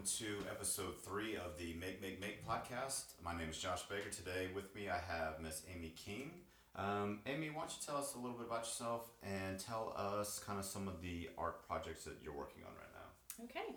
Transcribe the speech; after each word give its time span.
welcome 0.00 0.18
to 0.18 0.50
episode 0.50 0.94
three 1.02 1.36
of 1.36 1.58
the 1.58 1.74
Make 1.74 2.00
Make 2.00 2.20
Make 2.22 2.46
podcast. 2.46 3.04
My 3.22 3.36
name 3.36 3.50
is 3.50 3.58
Josh 3.58 3.82
Baker. 3.82 4.08
Today 4.08 4.48
with 4.54 4.74
me 4.74 4.88
I 4.88 4.96
have 4.96 5.40
Miss 5.42 5.60
Amie 5.74 5.92
King. 5.94 6.30
Um, 6.74 7.20
Amie, 7.26 7.50
why 7.50 7.62
don't 7.62 7.70
you 7.70 7.84
tell 7.84 7.98
us 7.98 8.14
a 8.14 8.18
little 8.18 8.38
bit 8.38 8.46
about 8.46 8.60
yourself 8.60 9.10
and 9.22 9.58
tell 9.58 9.92
us 9.94 10.38
kind 10.38 10.58
of 10.58 10.64
some 10.64 10.88
of 10.88 11.02
the 11.02 11.28
art 11.36 11.66
projects 11.66 12.04
that 12.04 12.14
you're 12.22 12.32
working 12.32 12.62
on 12.62 12.70
right 12.76 12.88
now? 12.94 13.44
Okay. 13.44 13.76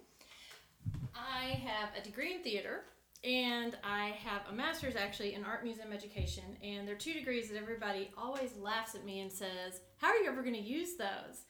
I 1.14 1.55
have 1.68 1.89
a 2.00 2.02
degree 2.02 2.36
in 2.36 2.42
theater 2.42 2.86
and 3.26 3.76
I 3.84 4.14
have 4.24 4.44
a 4.50 4.54
master's 4.54 4.96
actually 4.96 5.34
in 5.34 5.44
art 5.44 5.66
museum 5.66 5.92
education. 5.92 6.55
And 6.64 6.88
they're 6.88 6.96
two 6.96 7.14
degrees 7.14 7.50
that 7.50 7.58
everybody 7.58 8.12
always 8.18 8.55
laughs 8.55 8.96
at 8.96 9.04
me 9.04 9.20
and 9.20 9.32
says, 9.32 9.82
How 9.98 10.08
are 10.08 10.18
you 10.18 10.30
ever 10.30 10.42
going 10.42 10.55
to 10.55 10.62
use 10.62 10.96
those? 10.96 11.44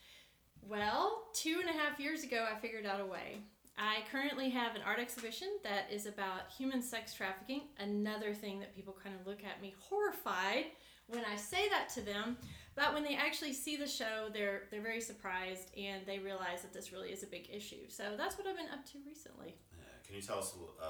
Well, 0.68 1.26
two 1.36 1.58
and 1.60 1.70
a 1.70 1.74
half 1.74 2.00
years 2.00 2.24
ago, 2.24 2.48
I 2.52 2.60
figured 2.60 2.88
out 2.88 3.02
a 3.02 3.05
way. 3.05 3.44
I 3.78 4.04
currently 4.12 4.50
have 4.50 4.76
an 4.76 4.82
art 4.86 5.00
exhibition 5.00 5.48
that 5.63 5.91
is 5.91 6.05
about 6.05 6.52
human 6.55 6.81
sex 6.81 7.14
trafficking, 7.14 7.64
another 7.80 8.34
thing 8.34 8.59
that 8.59 8.76
people 8.76 8.95
kind 9.04 9.16
of 9.20 9.26
look 9.26 9.44
at 9.44 9.62
me 9.62 9.73
horrified 9.80 10.66
when 11.08 11.23
I 11.26 11.36
say 11.36 11.70
that 11.70 11.90
to 11.90 12.02
them. 12.02 12.38
But 12.76 12.94
when 12.94 13.04
they 13.04 13.16
actually 13.16 13.54
see 13.54 13.76
the 13.76 13.88
show, 13.88 14.30
they're 14.34 14.64
they're 14.72 14.81
very 14.81 15.02
surprised 15.02 15.70
and 15.78 16.05
they 16.05 16.20
realize 16.20 16.62
that 16.62 16.73
this 16.73 16.91
really 16.91 17.09
is 17.09 17.23
a 17.23 17.28
big 17.28 17.50
issue. 17.52 17.88
So 17.88 18.16
that's 18.17 18.38
what 18.38 18.48
I've 18.48 18.58
been 18.58 18.70
up 18.73 18.86
to 18.91 18.98
recently. 19.05 19.55
Yeah. 19.78 19.84
Can 20.05 20.16
you 20.16 20.22
tell 20.22 20.40
us 20.40 20.55
uh, 20.81 20.88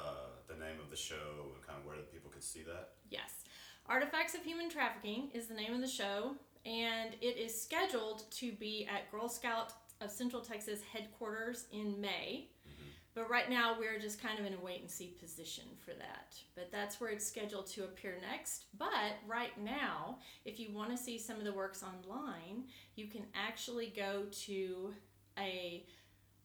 the 0.48 0.56
name 0.56 0.80
of 0.84 0.90
the 0.90 0.96
show 0.96 1.52
and 1.54 1.66
kind 1.66 1.80
of 1.80 1.86
where 1.86 1.98
the 1.98 2.04
people 2.04 2.30
could 2.32 2.44
see 2.44 2.64
that? 2.64 2.92
Yes. 3.10 3.44
Artifacts 3.88 4.34
of 4.34 4.44
Human 4.44 4.70
Trafficking 4.70 5.30
is 5.34 5.48
the 5.48 5.54
name 5.54 5.74
of 5.74 5.82
the 5.82 5.88
show, 5.88 6.36
and 6.66 7.16
it 7.20 7.38
is 7.38 7.62
scheduled 7.62 8.32
to 8.32 8.54
be 8.54 8.88
at 8.90 9.12
Girl 9.12 9.28
Scout 9.28 9.74
of 10.00 10.10
Central 10.10 10.42
Texas 10.42 10.80
headquarters 10.94 11.66
in 11.74 12.00
May. 12.00 12.48
But 13.16 13.30
right 13.30 13.50
now, 13.50 13.76
we're 13.80 14.00
just 14.00 14.22
kind 14.22 14.40
of 14.40 14.46
in 14.46 14.54
a 14.54 14.60
wait 14.60 14.82
and 14.82 14.90
see 14.90 15.16
position 15.20 15.66
for 15.86 15.92
that. 15.92 16.36
But 16.56 16.72
that's 16.72 17.00
where 17.00 17.12
it's 17.12 17.26
scheduled 17.26 17.68
to 17.68 17.84
appear 17.84 18.18
next. 18.22 18.66
But 18.78 19.18
right 19.28 19.56
now, 19.62 20.18
if 20.46 20.60
you 20.60 20.74
want 20.74 20.92
to 20.92 20.98
see 20.98 21.20
some 21.20 21.38
of 21.38 21.44
the 21.44 21.54
works 21.54 21.84
online, 21.84 22.66
you 22.96 23.08
can 23.08 23.26
actually 23.36 23.94
go 23.96 24.24
to 24.46 24.94
a 25.38 25.86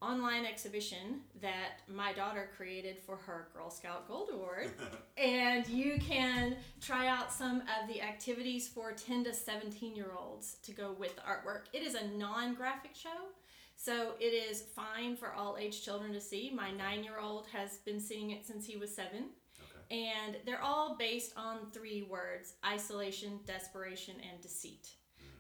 online 0.01 0.47
exhibition 0.47 1.23
that 1.41 1.81
my 1.89 2.13
daughter 2.13 2.51
created 2.57 2.99
for 3.05 3.17
her 3.17 3.49
Girl 3.53 3.71
Scout 3.71 4.07
Gold 4.07 4.29
Award. 4.33 4.71
and 5.17 5.67
you 5.69 5.99
can 5.99 6.57
try 6.81 7.09
out 7.09 7.33
some 7.33 7.63
of 7.63 7.89
the 7.89 8.01
activities 8.01 8.69
for 8.69 8.93
10 8.93 9.25
to 9.25 9.35
17 9.35 9.97
year 9.97 10.13
olds 10.17 10.57
to 10.63 10.73
go 10.73 10.95
with 10.99 11.17
the 11.17 11.23
artwork. 11.23 11.63
It 11.73 11.83
is 11.83 11.95
a 11.95 12.07
non 12.09 12.55
graphic 12.55 12.95
show. 12.95 13.09
So 13.81 14.15
it 14.19 14.35
is 14.35 14.65
fine 14.75 15.17
for 15.17 15.33
all 15.33 15.57
age 15.59 15.85
children 15.85 16.13
to 16.13 16.21
see. 16.21 16.51
My 16.55 16.73
nine 16.73 17.05
year 17.05 17.21
old 17.21 17.47
has 17.53 17.77
been 17.79 18.01
seeing 18.01 18.33
it 18.33 18.45
since 18.45 18.67
he 18.67 18.77
was 18.77 18.93
seven. 18.95 19.27
Okay. 19.63 20.03
And 20.03 20.37
they're 20.45 20.61
all 20.63 20.97
based 20.99 21.33
on 21.37 21.71
three 21.73 22.03
words 22.03 22.55
isolation, 22.67 23.39
desperation, 23.47 24.17
and 24.31 24.43
deceit. 24.43 24.89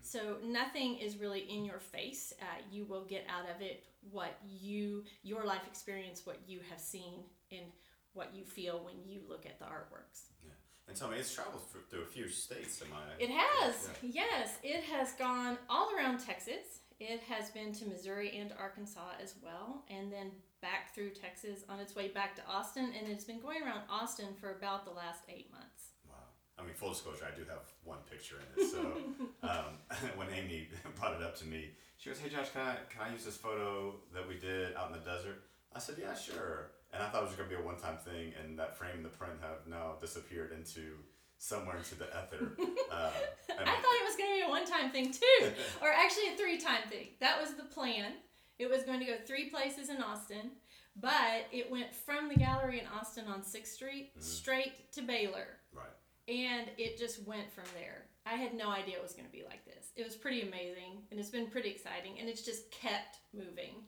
So 0.02 0.36
nothing 0.42 0.96
is 0.98 1.18
really 1.18 1.40
in 1.40 1.64
your 1.64 1.80
face. 1.80 2.32
Uh, 2.40 2.44
you 2.70 2.84
will 2.86 3.04
get 3.04 3.26
out 3.28 3.44
of 3.54 3.60
it 3.60 3.84
what 4.10 4.38
you, 4.48 5.04
your 5.22 5.44
life 5.44 5.66
experience, 5.66 6.22
what 6.24 6.38
you 6.46 6.60
have 6.70 6.80
seen, 6.80 7.24
and 7.50 7.66
what 8.14 8.32
you 8.34 8.44
feel 8.44 8.80
when 8.84 8.94
you 9.04 9.20
look 9.28 9.44
at 9.46 9.58
the 9.58 9.66
artworks. 9.66 10.28
Yeah. 10.42 10.52
And 10.86 10.96
tell 10.96 11.10
me, 11.10 11.18
it's 11.18 11.34
traveled 11.34 11.68
through, 11.70 11.82
through 11.90 12.02
a 12.02 12.06
few 12.06 12.28
states. 12.28 12.80
Am 12.80 12.88
I? 12.94 13.22
It 13.22 13.30
has, 13.30 13.90
Yeah. 14.00 14.24
yes. 14.30 14.56
It 14.62 14.84
has 14.84 15.12
gone 15.12 15.58
all 15.68 15.90
around 15.94 16.20
Texas. 16.20 16.80
It 17.00 17.20
has 17.28 17.50
been 17.50 17.72
to 17.74 17.86
Missouri 17.86 18.36
and 18.36 18.52
Arkansas 18.58 19.12
as 19.22 19.34
well, 19.40 19.84
and 19.88 20.12
then 20.12 20.32
back 20.60 20.92
through 20.94 21.10
Texas 21.10 21.60
on 21.68 21.78
its 21.78 21.94
way 21.94 22.08
back 22.08 22.34
to 22.36 22.42
Austin, 22.48 22.92
and 22.98 23.06
it's 23.06 23.24
been 23.24 23.38
going 23.38 23.62
around 23.62 23.82
Austin 23.88 24.34
for 24.40 24.56
about 24.56 24.84
the 24.84 24.90
last 24.90 25.22
eight 25.28 25.48
months. 25.52 25.92
Wow. 26.08 26.16
I 26.58 26.62
mean, 26.62 26.74
full 26.74 26.88
disclosure, 26.88 27.24
I 27.32 27.36
do 27.36 27.44
have 27.44 27.62
one 27.84 27.98
picture 28.10 28.36
in 28.40 28.62
it. 28.62 28.68
So 28.68 28.80
um, 29.48 29.78
when 30.16 30.28
Amie 30.30 30.68
brought 30.98 31.14
it 31.14 31.22
up 31.22 31.36
to 31.38 31.46
me, 31.46 31.70
she 31.98 32.10
goes, 32.10 32.18
"Hey 32.18 32.30
Josh, 32.30 32.50
can 32.50 32.62
I 32.62 32.76
can 32.90 33.02
I 33.02 33.12
use 33.12 33.24
this 33.24 33.36
photo 33.36 33.94
that 34.12 34.26
we 34.26 34.34
did 34.34 34.74
out 34.74 34.88
in 34.88 34.98
the 34.98 35.04
desert?" 35.04 35.44
I 35.72 35.78
said, 35.78 35.96
"Yeah, 36.00 36.14
sure." 36.14 36.72
And 36.92 37.02
I 37.02 37.10
thought 37.10 37.22
it 37.22 37.26
was 37.26 37.36
going 37.36 37.50
to 37.50 37.54
be 37.54 37.60
a 37.60 37.64
one-time 37.64 37.98
thing, 37.98 38.32
and 38.40 38.58
that 38.58 38.76
frame 38.76 38.96
and 38.96 39.04
the 39.04 39.10
print 39.10 39.34
have 39.42 39.68
now 39.68 39.96
disappeared 40.00 40.52
into 40.52 40.96
somewhere 41.38 41.76
into 41.76 41.94
the 41.94 42.06
ether. 42.06 42.52
Uh, 42.90 43.10
I 43.50 43.62
I 43.62 43.64
thought 43.64 43.96
it 44.00 44.06
was 44.06 44.16
going 44.16 44.30
to 44.30 44.36
be 44.36 44.46
a 44.46 44.48
one 44.48 44.64
time 44.66 44.90
thing 44.90 45.12
too, 45.12 45.52
or 45.82 45.88
actually 45.90 46.28
a 46.32 46.36
three 46.38 46.58
time 46.58 46.88
thing. 46.88 47.08
That 47.20 47.38
was 47.40 47.54
the 47.54 47.64
plan. 47.64 48.12
It 48.58 48.68
was 48.70 48.82
going 48.82 48.98
to 49.00 49.04
go 49.06 49.12
three 49.26 49.50
places 49.50 49.88
in 49.90 50.00
Austin, 50.02 50.52
but 50.96 51.46
it 51.52 51.70
went 51.70 51.94
from 51.94 52.28
the 52.28 52.34
gallery 52.34 52.80
in 52.80 52.86
Austin 52.98 53.26
on 53.28 53.42
6th 53.42 53.66
Street 53.74 54.12
Mhm. 54.18 54.22
straight 54.22 54.90
to 54.92 55.02
Baylor. 55.02 55.60
right. 55.72 55.86
And 56.28 56.70
it 56.78 56.98
just 56.98 57.22
went 57.26 57.52
from 57.52 57.64
there. 57.74 58.06
I 58.26 58.34
had 58.34 58.54
no 58.54 58.70
idea 58.70 58.96
it 58.96 59.02
was 59.02 59.12
going 59.12 59.26
to 59.26 59.32
be 59.32 59.44
like 59.44 59.64
this. 59.64 59.92
It 59.96 60.04
was 60.04 60.16
pretty 60.16 60.42
amazing, 60.42 61.06
and 61.10 61.20
it's 61.20 61.30
been 61.30 61.46
pretty 61.48 61.70
exciting, 61.70 62.18
and 62.18 62.28
it's 62.28 62.42
just 62.42 62.70
kept 62.70 63.18
moving. 63.34 63.84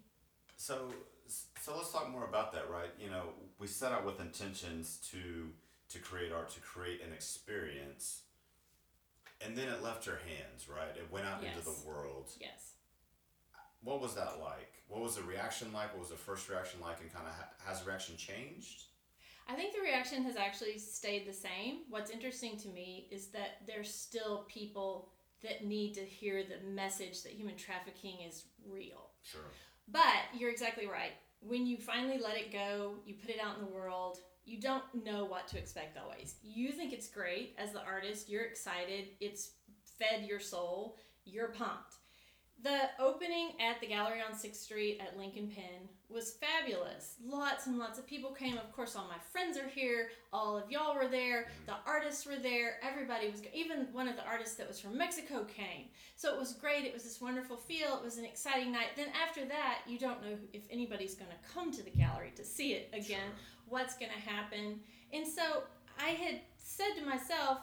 So 0.56 0.92
so 1.60 1.76
let's 1.76 1.90
talk 1.90 2.08
more 2.10 2.24
about 2.24 2.52
that, 2.52 2.68
right? 2.70 2.90
You 2.98 3.08
know, 3.10 3.24
we 3.58 3.66
set 3.66 3.92
out 3.92 4.04
with 4.04 4.20
intentions 4.20 4.98
to 5.10 5.52
to 5.90 5.98
create 5.98 6.32
art, 6.32 6.50
to 6.50 6.60
create 6.60 7.02
an 7.02 7.12
experience, 7.12 8.22
and 9.44 9.56
then 9.56 9.68
it 9.68 9.82
left 9.82 10.06
your 10.06 10.18
hands, 10.26 10.68
right? 10.68 10.96
It 10.96 11.10
went 11.10 11.26
out 11.26 11.42
into 11.42 11.64
the 11.64 11.74
world. 11.86 12.30
Yes. 12.40 12.74
What 13.82 14.00
was 14.00 14.14
that 14.14 14.38
like? 14.40 14.72
What 14.88 15.00
was 15.00 15.16
the 15.16 15.22
reaction 15.22 15.72
like? 15.72 15.92
What 15.92 16.00
was 16.00 16.10
the 16.10 16.16
first 16.16 16.48
reaction 16.48 16.80
like? 16.80 17.00
And 17.00 17.12
kind 17.12 17.26
of 17.26 17.32
ha- 17.32 17.48
has 17.64 17.80
the 17.80 17.88
reaction 17.88 18.16
changed? 18.16 18.84
I 19.48 19.54
think 19.54 19.74
the 19.74 19.80
reaction 19.80 20.22
has 20.24 20.36
actually 20.36 20.78
stayed 20.78 21.26
the 21.26 21.32
same. 21.32 21.80
What's 21.88 22.10
interesting 22.10 22.56
to 22.58 22.68
me 22.68 23.08
is 23.10 23.28
that 23.28 23.62
there's 23.66 23.92
still 23.92 24.46
people 24.48 25.08
that 25.42 25.64
need 25.64 25.94
to 25.94 26.02
hear 26.02 26.44
the 26.44 26.68
message 26.70 27.22
that 27.22 27.32
human 27.32 27.56
trafficking 27.56 28.18
is 28.28 28.44
real. 28.68 29.10
Sure. 29.22 29.40
But 29.88 30.38
you're 30.38 30.50
exactly 30.50 30.86
right. 30.86 31.12
When 31.40 31.66
you 31.66 31.78
finally 31.78 32.18
let 32.18 32.36
it 32.36 32.52
go, 32.52 32.96
you 33.06 33.14
put 33.14 33.30
it 33.30 33.40
out 33.42 33.58
in 33.58 33.64
the 33.64 33.72
world, 33.72 34.18
you 34.44 34.60
don't 34.60 34.82
know 35.04 35.24
what 35.24 35.48
to 35.48 35.58
expect 35.58 35.98
always. 35.98 36.36
You 36.42 36.72
think 36.72 36.92
it's 36.92 37.08
great 37.08 37.54
as 37.58 37.72
the 37.72 37.82
artist, 37.82 38.28
you're 38.28 38.44
excited, 38.44 39.08
it's 39.20 39.52
fed 39.98 40.26
your 40.26 40.40
soul, 40.40 40.96
you're 41.24 41.48
pumped. 41.48 41.96
The 42.62 42.90
opening 42.98 43.52
at 43.58 43.80
the 43.80 43.86
gallery 43.86 44.20
on 44.20 44.36
6th 44.36 44.56
Street 44.56 45.00
at 45.00 45.16
Lincoln 45.16 45.48
Penn 45.48 45.88
was 46.10 46.34
fabulous. 46.34 47.14
Lots 47.24 47.66
and 47.66 47.78
lots 47.78 47.98
of 47.98 48.06
people 48.06 48.32
came. 48.32 48.58
Of 48.58 48.70
course, 48.72 48.96
all 48.96 49.08
my 49.08 49.18
friends 49.32 49.56
are 49.56 49.68
here. 49.68 50.10
All 50.30 50.58
of 50.58 50.70
y'all 50.70 50.94
were 50.94 51.08
there. 51.08 51.46
The 51.66 51.76
artists 51.86 52.26
were 52.26 52.36
there. 52.36 52.74
Everybody 52.82 53.30
was, 53.30 53.40
even 53.54 53.86
one 53.92 54.08
of 54.08 54.16
the 54.16 54.26
artists 54.26 54.56
that 54.56 54.68
was 54.68 54.78
from 54.78 54.98
Mexico 54.98 55.44
came. 55.44 55.86
So 56.16 56.34
it 56.34 56.38
was 56.38 56.52
great. 56.52 56.84
It 56.84 56.92
was 56.92 57.04
this 57.04 57.18
wonderful 57.18 57.56
feel. 57.56 57.96
It 57.96 58.04
was 58.04 58.18
an 58.18 58.26
exciting 58.26 58.72
night. 58.72 58.88
Then 58.94 59.08
after 59.26 59.46
that, 59.46 59.78
you 59.86 59.98
don't 59.98 60.22
know 60.22 60.36
if 60.52 60.64
anybody's 60.70 61.14
going 61.14 61.30
to 61.30 61.52
come 61.54 61.72
to 61.72 61.82
the 61.82 61.90
gallery 61.90 62.32
to 62.36 62.44
see 62.44 62.74
it 62.74 62.90
again, 62.92 63.06
Sure. 63.06 63.59
What's 63.70 63.96
going 63.96 64.12
to 64.12 64.30
happen. 64.30 64.80
And 65.12 65.26
so 65.26 65.62
I 65.98 66.10
had 66.10 66.40
said 66.58 66.94
to 66.98 67.04
myself, 67.06 67.58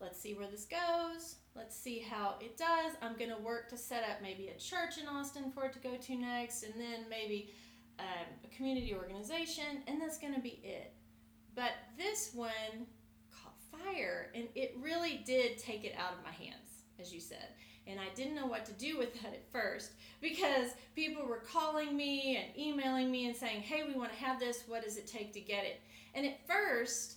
let's 0.00 0.20
see 0.20 0.34
where 0.34 0.48
this 0.48 0.66
goes. 0.66 1.36
Let's 1.54 1.76
see 1.76 1.98
how 1.98 2.36
it 2.40 2.56
does. 2.56 2.94
I'm 3.02 3.16
going 3.16 3.30
to 3.30 3.42
work 3.42 3.68
to 3.70 3.76
set 3.76 4.04
up 4.04 4.22
maybe 4.22 4.48
a 4.48 4.58
church 4.58 4.98
in 5.00 5.06
Austin 5.06 5.50
for 5.52 5.66
it 5.66 5.72
to 5.74 5.78
go 5.80 5.96
to 5.96 6.16
next, 6.16 6.62
and 6.62 6.74
then 6.74 7.04
maybe 7.10 7.50
um, 7.98 8.26
a 8.44 8.56
community 8.56 8.94
organization, 8.94 9.82
and 9.86 10.00
that's 10.00 10.18
going 10.18 10.34
to 10.34 10.40
be 10.40 10.60
it. 10.62 10.94
But 11.54 11.72
this 11.98 12.30
one 12.34 12.86
caught 13.30 13.54
fire, 13.70 14.30
and 14.34 14.48
it 14.54 14.74
really 14.80 15.22
did 15.26 15.58
take 15.58 15.84
it 15.84 15.94
out 15.98 16.14
of 16.14 16.24
my 16.24 16.32
hands, 16.32 16.84
as 16.98 17.12
you 17.12 17.20
said. 17.20 17.48
And 17.86 17.98
I 17.98 18.14
didn't 18.14 18.36
know 18.36 18.46
what 18.46 18.64
to 18.66 18.72
do 18.72 18.96
with 18.96 19.12
that 19.22 19.32
at 19.32 19.50
first 19.50 19.92
because 20.20 20.70
people 20.94 21.26
were 21.26 21.42
calling 21.52 21.96
me 21.96 22.36
and 22.36 22.56
emailing 22.56 23.10
me 23.10 23.26
and 23.26 23.36
saying, 23.36 23.62
hey, 23.62 23.82
we 23.86 23.94
want 23.94 24.12
to 24.12 24.18
have 24.18 24.38
this. 24.38 24.64
What 24.68 24.84
does 24.84 24.96
it 24.96 25.06
take 25.06 25.32
to 25.32 25.40
get 25.40 25.64
it? 25.64 25.80
And 26.14 26.26
at 26.26 26.46
first, 26.46 27.16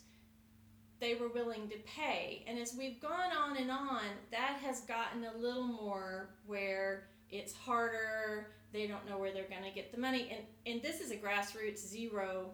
they 1.00 1.16
were 1.16 1.28
willing 1.28 1.68
to 1.70 1.76
pay. 1.86 2.44
And 2.48 2.58
as 2.58 2.74
we've 2.78 3.00
gone 3.02 3.32
on 3.32 3.58
and 3.58 3.70
on, 3.70 4.02
that 4.32 4.58
has 4.64 4.82
gotten 4.82 5.26
a 5.26 5.38
little 5.38 5.68
more 5.68 6.30
where 6.46 7.08
it's 7.30 7.54
harder. 7.54 8.48
They 8.72 8.88
don't 8.88 9.08
know 9.08 9.18
where 9.18 9.32
they're 9.32 9.50
going 9.50 9.64
to 9.64 9.72
get 9.72 9.92
the 9.92 10.00
money. 10.00 10.32
And, 10.32 10.46
and 10.66 10.82
this 10.82 11.02
is 11.02 11.12
a 11.12 11.16
grassroots 11.16 11.86
zero 11.86 12.50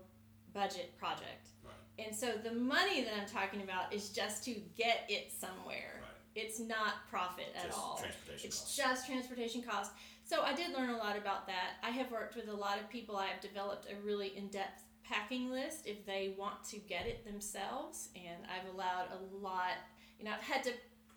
budget 0.53 0.97
project. 0.97 1.49
Right. 1.63 2.05
And 2.05 2.15
so 2.15 2.33
the 2.43 2.53
money 2.53 3.03
that 3.03 3.13
I'm 3.19 3.27
talking 3.27 3.61
about 3.61 3.93
is 3.93 4.09
just 4.09 4.43
to 4.45 4.55
get 4.75 5.05
it 5.07 5.31
somewhere. 5.31 6.01
Right. 6.01 6.10
It's 6.35 6.59
not 6.59 7.07
profit 7.09 7.47
at 7.55 7.65
Just 7.67 7.77
all. 7.77 7.97
transportation 7.99 8.47
It's 8.47 8.59
costs. 8.59 8.77
just 8.77 9.07
transportation 9.07 9.61
costs. 9.61 9.93
So 10.23 10.43
I 10.43 10.53
did 10.53 10.71
learn 10.73 10.89
a 10.89 10.97
lot 10.97 11.17
about 11.17 11.45
that. 11.47 11.75
I 11.83 11.89
have 11.89 12.09
worked 12.11 12.35
with 12.35 12.47
a 12.47 12.53
lot 12.53 12.79
of 12.79 12.89
people. 12.89 13.17
I 13.17 13.27
have 13.27 13.41
developed 13.41 13.87
a 13.91 13.95
really 14.05 14.37
in-depth 14.37 14.83
packing 15.03 15.49
list 15.49 15.85
if 15.87 16.05
they 16.05 16.35
want 16.37 16.63
to 16.69 16.77
get 16.77 17.05
it 17.05 17.25
themselves, 17.25 18.09
and 18.15 18.43
I've 18.45 18.73
allowed 18.73 19.07
a 19.11 19.35
lot. 19.35 19.73
You 20.19 20.25
know, 20.25 20.31
I've 20.31 20.41
had 20.43 20.63
to 20.63 20.71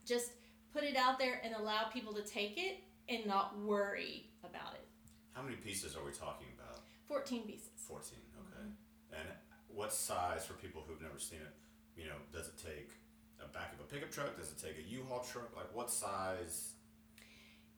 just 0.05 0.32
put 0.72 0.82
it 0.82 0.96
out 0.96 1.19
there 1.20 1.40
and 1.44 1.55
allow 1.55 1.84
people 1.93 2.12
to 2.14 2.22
take 2.22 2.55
it 2.56 2.78
and 3.08 3.25
not 3.26 3.56
worry 3.61 4.31
about 4.43 4.75
it. 4.75 4.84
How 5.32 5.43
many 5.43 5.56
pieces 5.56 5.96
are 5.96 6.05
we 6.05 6.11
talking 6.11 6.49
about? 6.58 6.81
14 7.06 7.43
pieces. 7.46 7.69
14, 7.87 8.19
okay. 8.40 8.62
Mm-hmm. 8.66 9.20
And 9.20 9.28
what 9.69 9.93
size 9.93 10.44
for 10.44 10.55
people 10.55 10.82
who've 10.87 11.00
never 11.00 11.19
seen 11.19 11.38
it? 11.40 11.55
You 12.00 12.08
know, 12.08 12.16
does 12.32 12.49
it 12.49 12.55
take 12.56 12.90
back 13.55 13.73
of 13.73 13.81
a 13.81 13.85
pickup 13.85 14.11
truck? 14.11 14.37
Does 14.37 14.51
it 14.51 14.59
take 14.59 14.77
a 14.85 14.89
U-Haul 14.91 15.21
truck? 15.21 15.56
Like 15.56 15.75
what 15.75 15.91
size? 15.91 16.73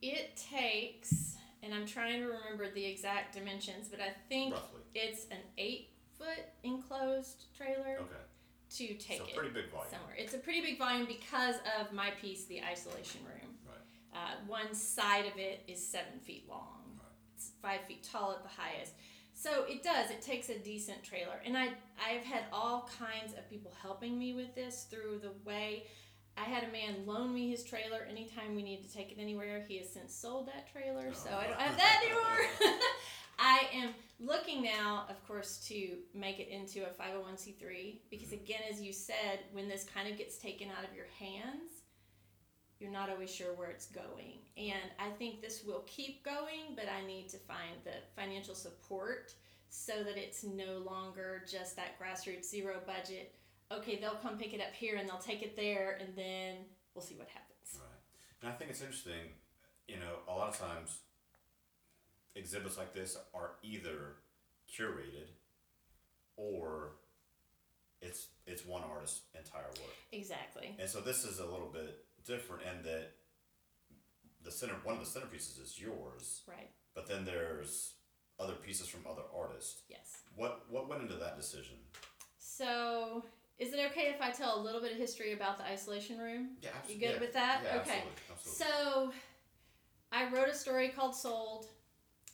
It 0.02 0.36
takes, 0.50 1.36
and 1.62 1.72
I'm 1.72 1.86
trying 1.86 2.20
to 2.20 2.26
remember 2.26 2.70
the 2.74 2.84
exact 2.84 3.34
dimensions, 3.34 3.88
but 3.88 4.00
I 4.00 4.10
think 4.28 4.54
Roughly. 4.54 4.80
it's 4.94 5.26
an 5.30 5.38
eight 5.58 5.90
foot 6.18 6.44
enclosed 6.64 7.44
trailer 7.56 7.98
Okay. 8.00 8.24
to 8.70 8.94
take 8.94 9.18
so 9.18 9.24
it 9.24 9.34
pretty 9.34 9.50
big 9.52 9.70
volume. 9.70 9.90
somewhere. 9.90 10.14
It's 10.18 10.34
a 10.34 10.38
pretty 10.38 10.60
big 10.62 10.78
volume 10.78 11.06
because 11.06 11.56
of 11.78 11.92
my 11.92 12.10
piece, 12.20 12.44
the 12.46 12.62
isolation 12.62 13.20
room. 13.24 13.54
Right. 13.66 14.18
Uh, 14.18 14.34
one 14.46 14.74
side 14.74 15.26
of 15.26 15.38
it 15.38 15.62
is 15.68 15.84
seven 15.86 16.18
feet 16.20 16.46
long. 16.48 16.82
Right. 16.96 17.02
It's 17.36 17.50
five 17.62 17.80
feet 17.86 18.02
tall 18.02 18.32
at 18.32 18.42
the 18.42 18.48
highest. 18.48 18.92
So 19.38 19.64
it 19.68 19.82
does. 19.82 20.10
It 20.10 20.22
takes 20.22 20.48
a 20.48 20.58
decent 20.58 21.04
trailer, 21.04 21.42
and 21.44 21.58
I 21.58 21.68
I've 22.02 22.24
had 22.24 22.44
all 22.52 22.88
kinds 22.98 23.34
of 23.34 23.48
people 23.50 23.70
helping 23.82 24.18
me 24.18 24.32
with 24.32 24.54
this 24.54 24.86
through 24.90 25.20
the 25.22 25.32
way. 25.48 25.84
I 26.38 26.44
had 26.44 26.64
a 26.64 26.72
man 26.72 27.04
loan 27.04 27.34
me 27.34 27.50
his 27.50 27.62
trailer 27.62 28.06
anytime 28.08 28.54
we 28.56 28.62
need 28.62 28.82
to 28.82 28.92
take 28.92 29.12
it 29.12 29.18
anywhere. 29.20 29.62
He 29.68 29.76
has 29.78 29.90
since 29.90 30.14
sold 30.14 30.48
that 30.48 30.72
trailer, 30.72 31.12
so 31.12 31.28
I 31.30 31.48
don't 31.48 31.60
have 31.60 31.76
that 31.76 32.02
anymore. 32.02 32.80
I 33.38 33.68
am 33.74 33.90
looking 34.18 34.62
now, 34.62 35.04
of 35.10 35.22
course, 35.26 35.58
to 35.68 35.98
make 36.14 36.38
it 36.38 36.48
into 36.48 36.84
a 36.84 36.88
501c3 36.88 37.98
because, 38.10 38.28
mm-hmm. 38.28 38.42
again, 38.42 38.60
as 38.70 38.80
you 38.80 38.94
said, 38.94 39.40
when 39.52 39.68
this 39.68 39.84
kind 39.84 40.10
of 40.10 40.16
gets 40.16 40.38
taken 40.38 40.68
out 40.68 40.88
of 40.88 40.96
your 40.96 41.06
hands, 41.18 41.82
you're 42.78 42.90
not 42.90 43.10
always 43.10 43.30
sure 43.34 43.54
where 43.54 43.70
it's 43.70 43.86
going. 43.86 44.38
And 44.56 44.90
I 44.98 45.10
think 45.18 45.40
this 45.40 45.64
will 45.64 45.84
keep 45.86 46.24
going, 46.24 46.74
but 46.74 46.86
I 46.88 47.06
need 47.06 47.28
to 47.30 47.38
find 47.38 47.76
the 47.84 47.94
financial 48.14 48.54
support 48.54 49.34
so 49.68 50.02
that 50.04 50.16
it's 50.16 50.44
no 50.44 50.78
longer 50.84 51.42
just 51.50 51.76
that 51.76 51.98
grassroots 52.00 52.44
zero 52.44 52.76
budget. 52.86 53.34
Okay, 53.72 53.98
they'll 54.00 54.16
come 54.22 54.38
pick 54.38 54.54
it 54.54 54.60
up 54.60 54.74
here 54.74 54.96
and 54.96 55.08
they'll 55.08 55.18
take 55.18 55.42
it 55.42 55.56
there, 55.56 55.98
and 56.00 56.14
then 56.16 56.56
we'll 56.94 57.04
see 57.04 57.16
what 57.16 57.28
happens. 57.28 57.80
Right. 57.80 58.42
And 58.42 58.50
I 58.50 58.54
think 58.54 58.70
it's 58.70 58.80
interesting, 58.80 59.32
you 59.88 59.96
know, 59.96 60.20
a 60.28 60.32
lot 60.32 60.48
of 60.48 60.58
times 60.58 60.98
exhibits 62.34 62.76
like 62.76 62.94
this 62.94 63.16
are 63.34 63.52
either 63.62 64.16
curated 64.70 65.28
or 66.36 66.92
it's 68.02 68.28
it's 68.46 68.64
one 68.64 68.82
artist's 68.82 69.22
entire 69.34 69.62
work. 69.62 69.94
Exactly. 70.12 70.76
And 70.78 70.88
so 70.88 71.00
this 71.00 71.24
is 71.24 71.38
a 71.38 71.46
little 71.46 71.70
bit 71.72 72.05
different 72.26 72.62
in 72.64 72.82
that 72.82 73.12
the 74.42 74.50
center 74.50 74.74
one 74.84 74.96
of 74.96 75.00
the 75.00 75.20
centerpieces 75.20 75.60
is 75.62 75.78
yours, 75.80 76.42
Right. 76.46 76.70
but 76.94 77.06
then 77.06 77.24
there's 77.24 77.94
other 78.38 78.54
pieces 78.54 78.88
from 78.88 79.06
other 79.10 79.22
artists. 79.34 79.82
Yes. 79.88 80.22
What 80.34 80.70
what 80.70 80.88
went 80.88 81.02
into 81.02 81.16
that 81.16 81.36
decision? 81.36 81.76
So, 82.38 83.24
is 83.58 83.72
it 83.72 83.80
okay 83.90 84.08
if 84.14 84.20
I 84.20 84.30
tell 84.30 84.58
a 84.58 84.62
little 84.62 84.80
bit 84.80 84.92
of 84.92 84.98
history 84.98 85.32
about 85.32 85.58
the 85.58 85.64
isolation 85.64 86.18
room? 86.18 86.56
Yeah, 86.62 86.70
You 86.88 86.94
good 86.98 87.14
yeah. 87.14 87.20
with 87.20 87.32
that? 87.32 87.60
Yeah, 87.64 87.80
okay. 87.80 88.02
Absolutely. 88.02 88.12
absolutely. 88.30 88.64
So, 88.64 89.12
I 90.12 90.30
wrote 90.30 90.48
a 90.48 90.54
story 90.54 90.88
called 90.88 91.14
Sold. 91.14 91.66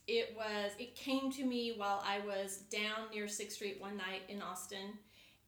It 0.07 0.35
was 0.37 0.73
it 0.79 0.95
came 0.97 1.31
to 1.33 1.45
me 1.45 1.75
while 1.77 2.03
I 2.05 2.19
was 2.21 2.59
down 2.71 3.11
near 3.13 3.29
Sixth 3.29 3.57
Street 3.57 3.81
one 3.81 3.97
night 3.97 4.23
in 4.29 4.43
Austin, 4.43 4.99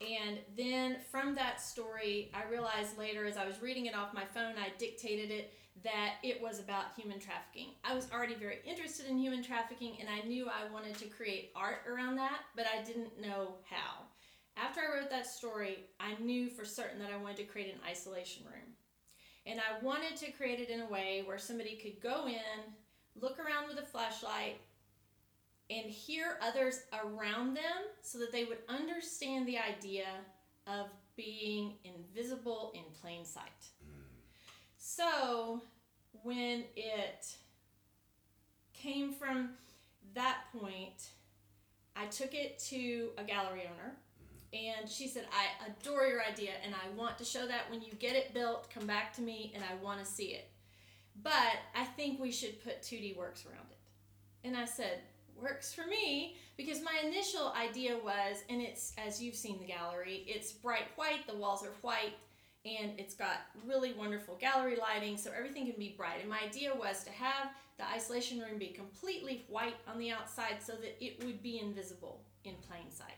and 0.01 0.39
then 0.57 0.97
from 1.11 1.35
that 1.35 1.61
story, 1.61 2.31
I 2.35 2.51
realized 2.51 2.99
later 2.99 3.25
as 3.27 3.37
I 3.37 3.47
was 3.47 3.63
reading 3.63 3.87
it 3.87 3.95
off 3.95 4.13
my 4.13 4.25
phone, 4.25 4.55
I 4.59 4.73
dictated 4.79 5.31
it 5.31 5.53
that 5.83 6.15
it 6.23 6.41
was 6.41 6.61
about 6.61 6.97
human 6.97 7.19
trafficking. 7.19 7.71
I 7.85 7.95
was 7.95 8.09
already 8.13 8.35
very 8.35 8.59
interested 8.65 9.07
in 9.07 9.19
human 9.19 9.43
trafficking, 9.43 9.97
and 10.01 10.09
I 10.09 10.27
knew 10.27 10.47
I 10.47 10.73
wanted 10.73 10.97
to 10.99 11.07
create 11.07 11.53
art 11.57 11.81
around 11.89 12.17
that, 12.17 12.41
but 12.55 12.67
I 12.67 12.83
didn't 12.83 13.21
know 13.21 13.55
how. 13.69 14.05
After 14.57 14.81
I 14.81 14.99
wrote 14.99 15.11
that 15.11 15.27
story, 15.27 15.85
I 15.99 16.15
knew 16.21 16.49
for 16.49 16.65
certain 16.65 17.01
that 17.01 17.11
I 17.13 17.17
wanted 17.17 17.39
to 17.39 17.45
create 17.45 17.75
an 17.75 17.81
isolation 17.89 18.45
room. 18.45 18.75
And 19.47 19.61
I 19.61 19.85
wanted 19.85 20.17
to 20.17 20.33
create 20.33 20.61
it 20.61 20.71
in 20.71 20.81
a 20.81 20.89
way 20.89 21.23
where 21.27 21.39
somebody 21.39 21.77
could 21.77 22.01
go 22.01 22.27
in, 22.27 23.21
look 23.21 23.39
around 23.39 23.69
with 23.69 23.79
a 23.79 23.87
flashlight, 23.87 24.61
and 25.71 25.87
hear 25.87 26.39
others 26.43 26.81
around 26.93 27.55
them 27.55 27.85
so 28.03 28.19
that 28.19 28.33
they 28.33 28.45
would 28.45 28.59
understand 28.69 29.47
the 29.47 29.59
idea 29.59 30.07
of 30.67 30.87
being 31.17 31.75
invisible 31.85 32.73
in 32.75 32.83
plain 33.01 33.25
sight. 33.25 33.45
So, 34.77 35.63
when 36.23 36.65
it 36.77 37.35
came 38.73 39.13
from 39.13 39.51
that 40.15 40.39
point, 40.59 41.11
I 41.97 42.07
took 42.07 42.35
it 42.35 42.59
to 42.71 43.11
a 43.17 43.25
gallery 43.25 43.63
owner 43.63 43.95
and 44.53 44.89
she 44.89 45.09
said, 45.09 45.27
I 45.33 45.67
adore 45.67 46.07
your 46.07 46.23
idea 46.23 46.53
and 46.65 46.75
I 46.75 46.97
want 46.97 47.19
to 47.19 47.25
show 47.25 47.47
that 47.47 47.71
when 47.71 47.83
you 47.83 47.93
get 47.99 48.15
it 48.15 48.35
built, 48.35 48.71
come 48.73 48.87
back 48.87 49.13
to 49.15 49.23
me 49.23 49.53
and 49.55 49.65
I 49.65 49.83
want 49.83 50.01
to 50.01 50.07
see 50.07 50.27
it. 50.27 50.49
But 51.23 51.57
I 51.75 51.85
think 51.85 52.21
we 52.21 52.31
should 52.31 52.63
put 52.63 52.83
2D 52.83 53.17
works 53.17 53.45
around 53.47 53.67
it. 53.71 54.47
And 54.47 54.57
I 54.57 54.65
said, 54.65 55.01
works 55.41 55.73
for 55.73 55.87
me 55.87 56.37
because 56.57 56.83
my 56.83 56.97
initial 57.05 57.53
idea 57.53 57.97
was, 57.97 58.45
and 58.49 58.61
it's 58.61 58.93
as 58.99 59.23
you've 59.23 59.35
seen 59.35 59.59
the 59.59 59.67
gallery, 59.67 60.25
it's 60.27 60.53
bright 60.53 60.89
white, 60.97 61.27
the 61.27 61.37
walls 61.37 61.65
are 61.65 61.73
white, 61.83 62.15
and 62.65 62.93
it's 62.99 63.15
got 63.15 63.43
really 63.67 63.93
wonderful 63.93 64.37
gallery 64.37 64.77
lighting, 64.77 65.17
so 65.17 65.31
everything 65.37 65.67
can 65.67 65.79
be 65.79 65.95
bright. 65.97 66.21
And 66.21 66.31
my 66.31 66.41
idea 66.43 66.73
was 66.75 67.05
to 67.05 67.11
have 67.11 67.51
the 67.77 67.87
isolation 67.87 68.39
room 68.39 68.59
be 68.59 68.69
completely 68.69 69.45
white 69.49 69.77
on 69.87 69.99
the 69.99 70.11
outside 70.11 70.57
so 70.63 70.73
that 70.73 70.97
it 71.05 71.23
would 71.25 71.43
be 71.43 71.59
invisible 71.59 72.23
in 72.45 72.55
plain 72.69 72.91
sight. 72.91 73.11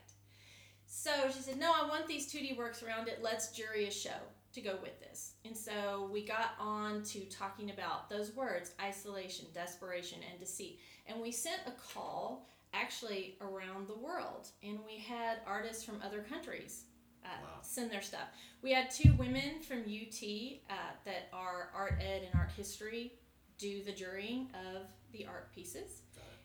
So 0.85 1.11
she 1.33 1.41
said, 1.41 1.59
No, 1.59 1.71
I 1.71 1.87
want 1.87 2.07
these 2.07 2.31
2D 2.31 2.57
works 2.57 2.81
around 2.81 3.07
it. 3.07 3.19
Let's 3.21 3.51
jury 3.51 3.87
a 3.87 3.91
show 3.91 4.19
to 4.57 4.61
go 4.63 4.77
with 4.81 4.99
this. 4.99 5.33
And 5.45 5.55
so 5.55 6.09
we 6.11 6.25
got 6.25 6.51
on 6.59 7.03
to 7.03 7.19
talking 7.25 7.69
about 7.69 8.09
those 8.09 8.35
words 8.35 8.71
isolation, 8.81 9.45
desperation, 9.53 10.19
and 10.29 10.39
deceit. 10.39 10.79
And 11.05 11.21
we 11.21 11.31
sent 11.31 11.61
a 11.67 11.71
call 11.71 12.49
actually 12.73 13.37
around 13.41 13.87
the 13.87 13.95
world. 13.95 14.49
And 14.63 14.79
we 14.85 14.97
had 14.97 15.37
artists 15.45 15.83
from 15.83 16.01
other 16.03 16.21
countries 16.21 16.83
uh, 17.23 17.29
Wow. 17.43 17.49
send 17.61 17.91
their 17.91 18.01
stuff. 18.01 18.29
We 18.61 18.71
had 18.71 18.89
two 18.89 19.13
women 19.17 19.61
from 19.61 19.79
UT 19.79 20.21
uh, 20.69 20.73
that 21.05 21.29
are 21.33 21.69
art 21.75 21.95
ed 22.01 22.23
and 22.23 22.33
art 22.39 22.51
history 22.55 23.13
do 23.57 23.83
the 23.83 23.91
jurying 23.91 24.49
of 24.73 24.87
the 25.11 25.25
art 25.25 25.53
pieces. 25.53 26.01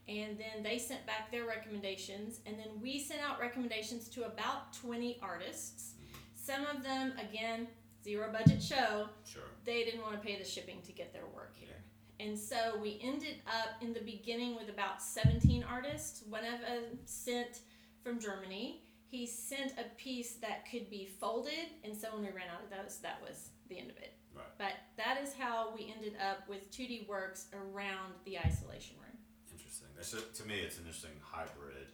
And 0.08 0.36
then 0.36 0.64
they 0.64 0.78
sent 0.78 1.06
back 1.06 1.30
their 1.30 1.46
recommendations, 1.46 2.40
and 2.44 2.58
then 2.58 2.80
we 2.80 2.98
sent 2.98 3.20
out 3.22 3.38
recommendations 3.38 4.08
to 4.08 4.24
about 4.24 4.72
20 4.72 5.20
artists. 5.22 5.92
Some 6.34 6.66
of 6.66 6.82
them, 6.82 7.12
again, 7.30 7.68
zero 8.02 8.30
budget 8.32 8.62
show, 8.62 9.08
Sure. 9.24 9.42
they 9.64 9.84
didn't 9.84 10.02
want 10.02 10.14
to 10.14 10.20
pay 10.26 10.38
the 10.38 10.44
shipping 10.44 10.80
to 10.82 10.92
get 10.92 11.12
their 11.12 11.26
work 11.34 11.54
here. 11.56 11.82
And 12.20 12.38
so 12.38 12.78
we 12.80 13.00
ended 13.02 13.36
up 13.46 13.82
in 13.82 13.92
the 13.92 14.00
beginning 14.00 14.54
with 14.54 14.68
about 14.68 15.02
17 15.02 15.64
artists. 15.64 16.22
One 16.28 16.44
of 16.44 16.60
them 16.60 16.98
sent 17.04 17.60
from 18.02 18.20
Germany. 18.20 18.82
He 19.08 19.26
sent 19.26 19.72
a 19.78 19.84
piece 19.96 20.34
that 20.36 20.64
could 20.70 20.88
be 20.88 21.06
folded, 21.20 21.68
and 21.84 21.96
so 21.96 22.08
when 22.14 22.22
we 22.22 22.28
ran 22.30 22.48
out 22.48 22.62
of 22.64 22.70
those, 22.70 22.98
that 22.98 23.20
was 23.20 23.50
the 23.68 23.78
end 23.78 23.90
of 23.90 23.96
it. 23.98 24.14
Right. 24.34 24.46
But 24.56 24.72
that 24.96 25.20
is 25.22 25.34
how 25.34 25.74
we 25.76 25.92
ended 25.94 26.14
up 26.18 26.48
with 26.48 26.70
2D 26.70 27.06
works 27.08 27.46
around 27.52 28.14
the 28.24 28.38
isolation 28.38 28.96
room. 29.02 29.18
Interesting. 29.52 29.88
That's 29.94 30.14
a, 30.14 30.20
to 30.22 30.48
me, 30.48 30.60
it's 30.60 30.76
an 30.78 30.84
interesting 30.86 31.10
hybrid. 31.20 31.88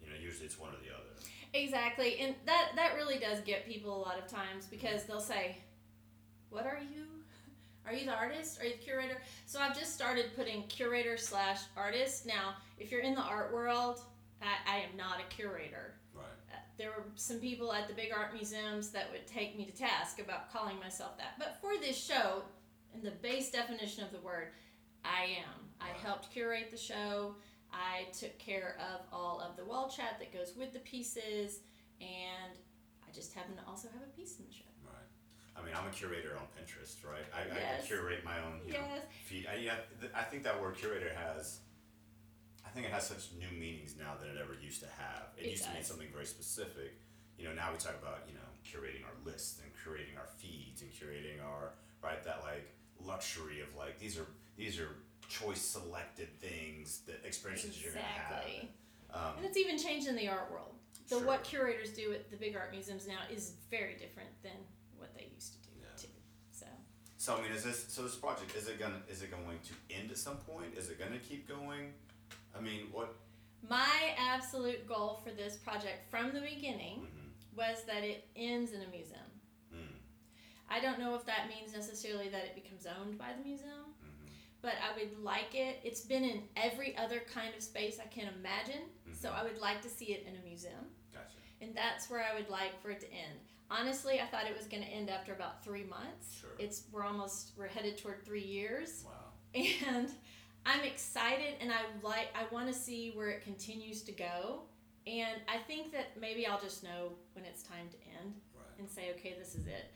You 0.00 0.08
know, 0.08 0.16
usually 0.22 0.46
it's 0.46 0.58
one 0.58 0.70
or 0.70 0.80
the 0.80 0.94
other. 0.94 1.05
Exactly, 1.56 2.18
and 2.20 2.34
that 2.44 2.72
that 2.76 2.94
really 2.96 3.18
does 3.18 3.40
get 3.40 3.66
people 3.66 3.96
a 3.96 4.02
lot 4.02 4.18
of 4.18 4.28
times 4.28 4.66
because 4.66 5.04
they'll 5.04 5.20
say, 5.20 5.56
"What 6.50 6.66
are 6.66 6.80
you? 6.80 7.06
Are 7.86 7.94
you 7.94 8.04
the 8.04 8.14
artist? 8.14 8.60
Are 8.60 8.66
you 8.66 8.72
the 8.72 8.82
curator?" 8.82 9.22
So 9.46 9.58
I've 9.58 9.76
just 9.76 9.94
started 9.94 10.36
putting 10.36 10.64
curator 10.64 11.16
slash 11.16 11.60
artist. 11.76 12.26
Now, 12.26 12.56
if 12.78 12.90
you're 12.90 13.00
in 13.00 13.14
the 13.14 13.22
art 13.22 13.54
world, 13.54 14.00
I, 14.42 14.76
I 14.76 14.76
am 14.80 14.96
not 14.98 15.18
a 15.18 15.34
curator. 15.34 15.94
Right. 16.14 16.24
Uh, 16.52 16.56
there 16.76 16.90
were 16.90 17.04
some 17.14 17.38
people 17.38 17.72
at 17.72 17.88
the 17.88 17.94
big 17.94 18.12
art 18.14 18.34
museums 18.34 18.90
that 18.90 19.10
would 19.10 19.26
take 19.26 19.56
me 19.56 19.64
to 19.64 19.72
task 19.72 20.20
about 20.20 20.52
calling 20.52 20.78
myself 20.78 21.16
that. 21.16 21.38
But 21.38 21.56
for 21.62 21.80
this 21.80 21.96
show, 21.96 22.42
in 22.94 23.02
the 23.02 23.12
base 23.12 23.50
definition 23.50 24.04
of 24.04 24.12
the 24.12 24.20
word, 24.20 24.48
I 25.04 25.24
am. 25.24 25.70
I 25.80 25.96
helped 26.04 26.30
curate 26.30 26.70
the 26.70 26.76
show. 26.76 27.36
I 27.72 28.06
took 28.12 28.36
care 28.38 28.76
of 28.80 29.00
all 29.12 29.40
of 29.40 29.56
the 29.56 29.64
wall 29.64 29.88
chat 29.88 30.18
that 30.18 30.32
goes 30.32 30.54
with 30.56 30.72
the 30.72 30.78
pieces, 30.80 31.60
and 32.00 32.52
I 33.06 33.12
just 33.12 33.34
happen 33.34 33.56
to 33.56 33.62
also 33.68 33.88
have 33.92 34.02
a 34.02 34.10
piece 34.16 34.38
in 34.38 34.46
the 34.46 34.52
show. 34.52 34.64
Right. 34.84 35.08
I 35.56 35.64
mean, 35.64 35.74
I'm 35.76 35.86
a 35.86 35.90
curator 35.90 36.36
on 36.36 36.46
Pinterest, 36.56 36.96
right? 37.04 37.24
I, 37.34 37.42
I 37.52 37.84
curate 37.86 38.24
my 38.24 38.38
own, 38.40 38.60
you 38.66 38.74
know, 38.74 38.80
Yes. 38.88 39.02
feed. 39.24 39.46
I, 39.50 39.56
yeah, 39.56 39.74
th- 40.00 40.12
I 40.14 40.22
think 40.22 40.42
that 40.44 40.60
word 40.60 40.76
curator 40.76 41.12
has, 41.14 41.60
I 42.64 42.68
think 42.70 42.86
it 42.86 42.92
has 42.92 43.06
such 43.06 43.28
new 43.38 43.50
meanings 43.58 43.94
now 43.98 44.14
than 44.20 44.28
it 44.30 44.36
ever 44.40 44.54
used 44.60 44.80
to 44.80 44.88
have. 44.98 45.28
It, 45.36 45.46
It 45.46 45.50
used 45.52 45.64
to 45.64 45.72
mean 45.72 45.82
something 45.84 46.08
very 46.12 46.26
specific. 46.26 47.00
You 47.38 47.44
know, 47.48 47.54
now 47.54 47.72
we 47.72 47.78
talk 47.78 47.96
about, 48.00 48.24
you 48.28 48.34
know, 48.34 48.48
curating 48.64 49.04
our 49.04 49.16
lists 49.24 49.60
and 49.62 49.70
curating 49.74 50.16
our 50.18 50.28
feeds 50.38 50.82
and 50.82 50.90
curating 50.92 51.42
our, 51.44 51.72
right, 52.02 52.22
that 52.24 52.40
like 52.42 52.72
luxury 53.00 53.60
of 53.60 53.74
like, 53.76 53.98
these 53.98 54.18
are, 54.18 54.26
these 54.56 54.78
are 54.80 54.88
choice 55.28 55.60
selected 55.60 56.28
things 56.40 57.00
that 57.06 57.24
experiences 57.24 57.82
you're 57.82 57.92
going 57.92 58.04
to 58.04 58.10
have. 58.10 58.44
Um, 59.12 59.36
And 59.38 59.46
it's 59.46 59.56
even 59.56 59.78
changed 59.78 60.08
in 60.08 60.16
the 60.16 60.28
art 60.28 60.50
world. 60.50 60.74
So 61.06 61.18
Sure. 61.18 61.26
what 61.26 61.44
curators 61.44 61.92
do 61.92 62.12
at 62.12 62.30
the 62.30 62.36
big 62.36 62.56
art 62.56 62.70
museums 62.72 63.06
now 63.06 63.20
is 63.30 63.52
very 63.70 63.94
different 63.94 64.30
than 64.42 64.56
what 64.96 65.14
they 65.14 65.30
used 65.32 65.52
to 65.54 65.70
do 65.70 65.76
Yeah. 65.80 65.86
too. 65.96 66.08
So 66.50 66.66
so 67.16 67.36
I 67.36 67.42
mean, 67.42 67.52
is 67.52 67.62
this 67.62 67.86
so 67.88 68.02
this 68.02 68.16
project 68.16 68.54
is 68.56 68.66
it 68.68 68.78
gonna 68.78 69.00
is 69.08 69.22
it 69.22 69.30
going 69.30 69.60
to 69.60 69.74
end 69.94 70.10
at 70.10 70.18
some 70.18 70.38
point? 70.38 70.74
Is 70.76 70.90
it 70.90 70.98
gonna 70.98 71.18
keep 71.20 71.46
going? 71.48 71.94
I 72.54 72.60
mean, 72.60 72.90
what? 72.92 73.14
my 73.68 74.14
absolute 74.18 74.86
goal 74.86 75.20
for 75.24 75.30
this 75.30 75.56
project 75.56 76.08
from 76.10 76.32
the 76.32 76.40
beginning 76.40 77.00
mhm, 77.00 77.56
was 77.56 77.82
that 77.84 78.04
it 78.04 78.28
ends 78.36 78.72
in 78.72 78.82
a 78.82 78.86
museum. 78.88 79.30
mm, 79.72 79.94
I 80.68 80.78
don't 80.80 80.98
know 80.98 81.14
if 81.14 81.24
that 81.26 81.48
means 81.48 81.72
necessarily 81.72 82.28
that 82.28 82.44
it 82.44 82.54
becomes 82.54 82.86
owned 82.86 83.16
by 83.18 83.32
the 83.32 83.42
museum, 83.42 83.94
but 84.62 84.74
I 84.82 84.98
would 84.98 85.22
like 85.22 85.54
it. 85.54 85.80
It's 85.84 86.00
been 86.00 86.24
in 86.24 86.42
every 86.56 86.96
other 86.96 87.20
kind 87.32 87.54
of 87.54 87.62
space 87.62 87.98
I 88.00 88.06
can 88.06 88.28
imagine, 88.38 88.82
so 89.12 89.30
Mhm. 89.30 89.34
I 89.34 89.42
would 89.44 89.58
like 89.58 89.82
to 89.82 89.88
see 89.88 90.06
it 90.12 90.26
in 90.26 90.36
a 90.36 90.40
museum. 90.42 90.94
Gotcha. 91.12 91.36
And 91.60 91.74
that's 91.74 92.08
where 92.10 92.22
I 92.24 92.34
would 92.34 92.48
like 92.48 92.80
for 92.80 92.90
it 92.90 93.00
to 93.00 93.12
end. 93.12 93.38
Honestly, 93.70 94.20
I 94.20 94.26
thought 94.26 94.46
it 94.46 94.56
was 94.56 94.66
going 94.66 94.82
to 94.82 94.88
end 94.88 95.10
after 95.10 95.32
about 95.32 95.64
three 95.64 95.84
months. 95.84 96.34
Sure. 96.40 96.50
It's 96.58 96.84
we're 96.92 97.04
almost 97.04 97.52
we're 97.56 97.66
headed 97.66 97.98
toward 97.98 98.24
three 98.24 98.44
years, 98.44 99.04
Wow. 99.04 99.32
and 99.54 100.10
I'm 100.64 100.82
excited, 100.84 101.54
and 101.60 101.72
I 101.72 101.80
like 102.02 102.28
I 102.36 102.44
want 102.52 102.68
to 102.68 102.74
see 102.74 103.10
where 103.12 103.28
it 103.30 103.42
continues 103.42 104.02
to 104.02 104.12
go. 104.12 104.68
And 105.06 105.40
I 105.48 105.58
think 105.58 105.92
that 105.92 106.16
maybe 106.20 106.46
I'll 106.46 106.60
just 106.60 106.82
know 106.82 107.16
when 107.34 107.44
it's 107.44 107.62
time 107.62 107.88
to 107.90 107.96
end 108.20 108.40
Right. 108.54 108.78
and 108.78 108.88
say, 108.90 109.12
okay, 109.12 109.34
this 109.38 109.54
is 109.54 109.66
it. 109.68 109.92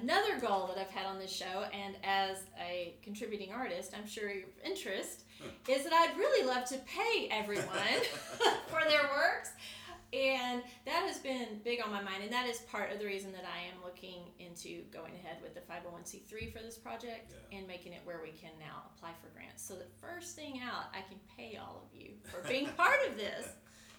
Another 0.00 0.40
goal 0.40 0.68
that 0.68 0.78
I've 0.80 0.90
had 0.90 1.04
on 1.06 1.18
this 1.18 1.30
show, 1.30 1.64
and 1.72 1.96
as 2.02 2.38
a 2.58 2.94
contributing 3.02 3.52
artist, 3.52 3.92
I'm 3.96 4.06
sure 4.06 4.30
your 4.30 4.44
interest, 4.64 5.24
is 5.68 5.84
that 5.84 5.92
I'd 5.92 6.16
really 6.16 6.46
love 6.46 6.64
to 6.66 6.78
pay 6.78 7.28
everyone 7.30 7.66
for 8.68 8.80
their 8.88 9.02
works. 9.14 9.50
And 10.14 10.62
that 10.84 11.04
has 11.08 11.18
been 11.18 11.60
big 11.64 11.80
on 11.82 11.90
my 11.90 12.02
mind, 12.02 12.22
and 12.22 12.32
that 12.32 12.46
is 12.46 12.58
part 12.70 12.92
of 12.92 12.98
the 12.98 13.06
reason 13.06 13.32
that 13.32 13.44
I 13.44 13.66
am 13.74 13.82
looking 13.82 14.24
into 14.38 14.82
going 14.92 15.12
ahead 15.14 15.38
with 15.42 15.54
the 15.54 15.60
501c3 15.60 16.52
for 16.52 16.58
this 16.62 16.76
project 16.76 17.32
Yeah. 17.50 17.58
and 17.58 17.66
making 17.66 17.92
it 17.92 18.00
where 18.04 18.20
we 18.22 18.30
can 18.30 18.50
now 18.60 18.84
apply 18.94 19.10
for 19.22 19.28
grants. 19.34 19.62
So 19.66 19.74
that 19.74 19.90
first 20.00 20.36
thing 20.36 20.60
out, 20.62 20.84
I 20.92 21.00
can 21.08 21.18
pay 21.36 21.56
all 21.58 21.82
of 21.88 21.98
you 21.98 22.10
for 22.30 22.46
being 22.48 22.66
part 22.76 22.98
of 23.08 23.16
this. 23.16 23.48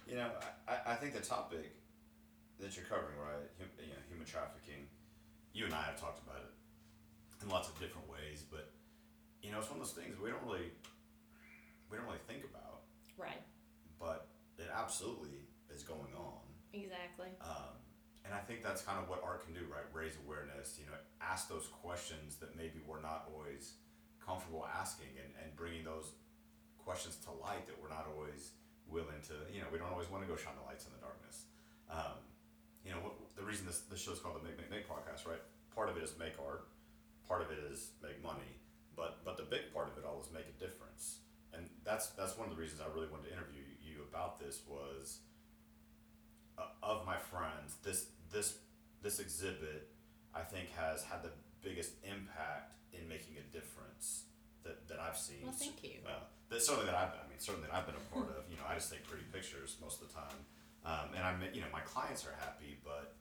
You 0.08 0.16
know, 0.18 0.30
I, 0.68 0.74
I- 0.74 0.94
I 0.94 0.96
think 0.96 1.14
the 1.14 1.20
topic 1.22 1.76
that 2.60 2.76
you're 2.76 2.86
covering, 2.86 3.18
right, 3.18 3.50
hum, 3.60 3.70
you 3.80 3.88
know, 3.94 4.00
human 4.08 4.26
trafficking, 4.28 4.86
you 5.54 5.66
and 5.66 5.74
I 5.74 5.84
have 5.84 6.00
talked 6.00 6.20
about 6.26 6.42
it 6.42 6.52
in 7.44 7.50
lots 7.50 7.70
of 7.70 7.80
different 7.80 8.10
ways, 8.10 8.44
but 8.50 8.72
you 9.42 9.52
know, 9.52 9.60
it's 9.60 9.70
one 9.70 9.80
of 9.80 9.86
those 9.86 9.96
things 9.96 10.16
we 10.20 10.30
don't 10.30 10.44
really, 10.46 10.72
we 11.92 11.98
don't 11.98 12.06
really 12.08 12.24
think 12.28 12.44
about, 12.48 12.82
Right, 13.18 13.42
but 14.00 14.28
it 14.58 14.70
absolutely 14.74 15.46
is 15.74 15.84
going 15.84 16.14
on. 16.18 16.42
exactly. 16.74 17.30
Um, 17.42 17.76
and 18.26 18.34
I 18.34 18.40
think 18.40 18.64
that's 18.64 18.82
kind 18.82 18.98
of 18.98 19.10
what 19.10 19.20
art 19.22 19.44
can 19.44 19.54
do, 19.54 19.68
right? 19.68 19.84
Raise 19.92 20.16
awareness, 20.26 20.80
you 20.80 20.86
know, 20.88 20.96
ask 21.20 21.50
those 21.50 21.68
questions 21.84 22.38
that 22.40 22.56
maybe 22.56 22.80
we're 22.88 23.02
not 23.04 23.28
always 23.28 23.76
comfortable 24.24 24.66
asking 24.80 25.12
and, 25.20 25.34
and 25.44 25.52
bringing 25.60 25.84
those 25.84 26.16
questions 26.80 27.20
to 27.28 27.32
light 27.44 27.68
that 27.68 27.76
we're 27.84 27.92
not 27.92 28.08
always 28.16 28.56
willing 28.88 29.20
to, 29.28 29.36
you 29.52 29.60
know, 29.60 29.68
we 29.72 29.78
don't 29.78 29.92
always 29.92 30.08
want 30.10 30.24
to 30.24 30.30
go 30.30 30.36
shine 30.40 30.56
the 30.56 30.64
lights 30.66 30.88
in 30.88 30.96
the 30.96 31.04
darkness. 31.04 31.52
Um, 31.92 32.24
you 32.88 32.92
know, 32.96 33.04
what, 33.04 33.14
the 33.44 33.52
reason 33.52 33.68
this, 33.68 33.84
this 33.92 34.00
show 34.00 34.16
is 34.16 34.20
called 34.20 34.40
the 34.40 34.48
Make, 34.48 34.56
Make, 34.56 34.72
Make 34.72 34.88
podcast, 34.88 35.28
right? 35.28 35.44
Part 35.76 35.90
of 35.90 35.98
it 35.98 36.04
is 36.04 36.16
make 36.18 36.40
art, 36.40 36.72
part 37.28 37.42
of 37.42 37.52
it 37.52 37.60
is 37.60 37.92
make 38.02 38.24
money, 38.24 38.56
but, 38.96 39.20
but 39.26 39.36
the 39.36 39.44
big 39.44 39.74
part 39.76 39.92
of 39.92 39.98
it 40.00 40.08
all 40.08 40.24
is 40.24 40.32
make 40.32 40.48
a 40.48 40.56
difference. 40.64 41.20
And 41.52 41.68
that's, 41.84 42.16
that's 42.16 42.38
one 42.38 42.48
of 42.48 42.56
the 42.56 42.62
reasons 42.62 42.80
I 42.80 42.88
really 42.96 43.12
wanted 43.12 43.28
to 43.28 43.34
interview 43.36 43.68
you 43.84 44.08
about 44.08 44.40
this 44.40 44.62
was, 44.64 45.20
uh, 46.58 46.72
of 46.82 47.06
my 47.06 47.18
friends, 47.18 47.76
this 47.84 48.08
this 48.32 48.58
this 49.02 49.20
exhibit, 49.20 49.90
I 50.34 50.42
think, 50.42 50.70
has 50.78 51.04
had 51.04 51.24
the 51.24 51.32
biggest 51.62 51.94
impact 52.04 52.74
in 52.94 53.08
making 53.10 53.36
a 53.38 53.46
difference 53.52 54.26
that, 54.64 54.88
that 54.88 55.00
I've 55.00 55.18
seen. 55.18 55.44
Well, 55.44 55.52
thank 55.52 55.84
you. 55.84 56.00
Well, 56.06 56.30
that 56.50 56.62
certainly 56.62 56.86
that 56.86 56.96
I've 56.96 57.14
I 57.14 57.26
mean 57.30 57.40
certainly 57.40 57.68
that 57.68 57.76
I've 57.76 57.86
been 57.86 57.98
a 57.98 58.14
part 58.14 58.30
of. 58.38 58.46
You 58.50 58.58
know, 58.58 58.70
I 58.70 58.76
just 58.76 58.92
take 58.92 59.06
pretty 59.06 59.26
pictures 59.34 59.78
most 59.82 60.02
of 60.02 60.08
the 60.08 60.14
time, 60.14 60.40
um, 60.86 61.14
and 61.16 61.24
I'm 61.26 61.42
you 61.54 61.62
know 61.62 61.72
my 61.74 61.82
clients 61.82 62.26
are 62.26 62.38
happy, 62.40 62.78
but 62.86 63.18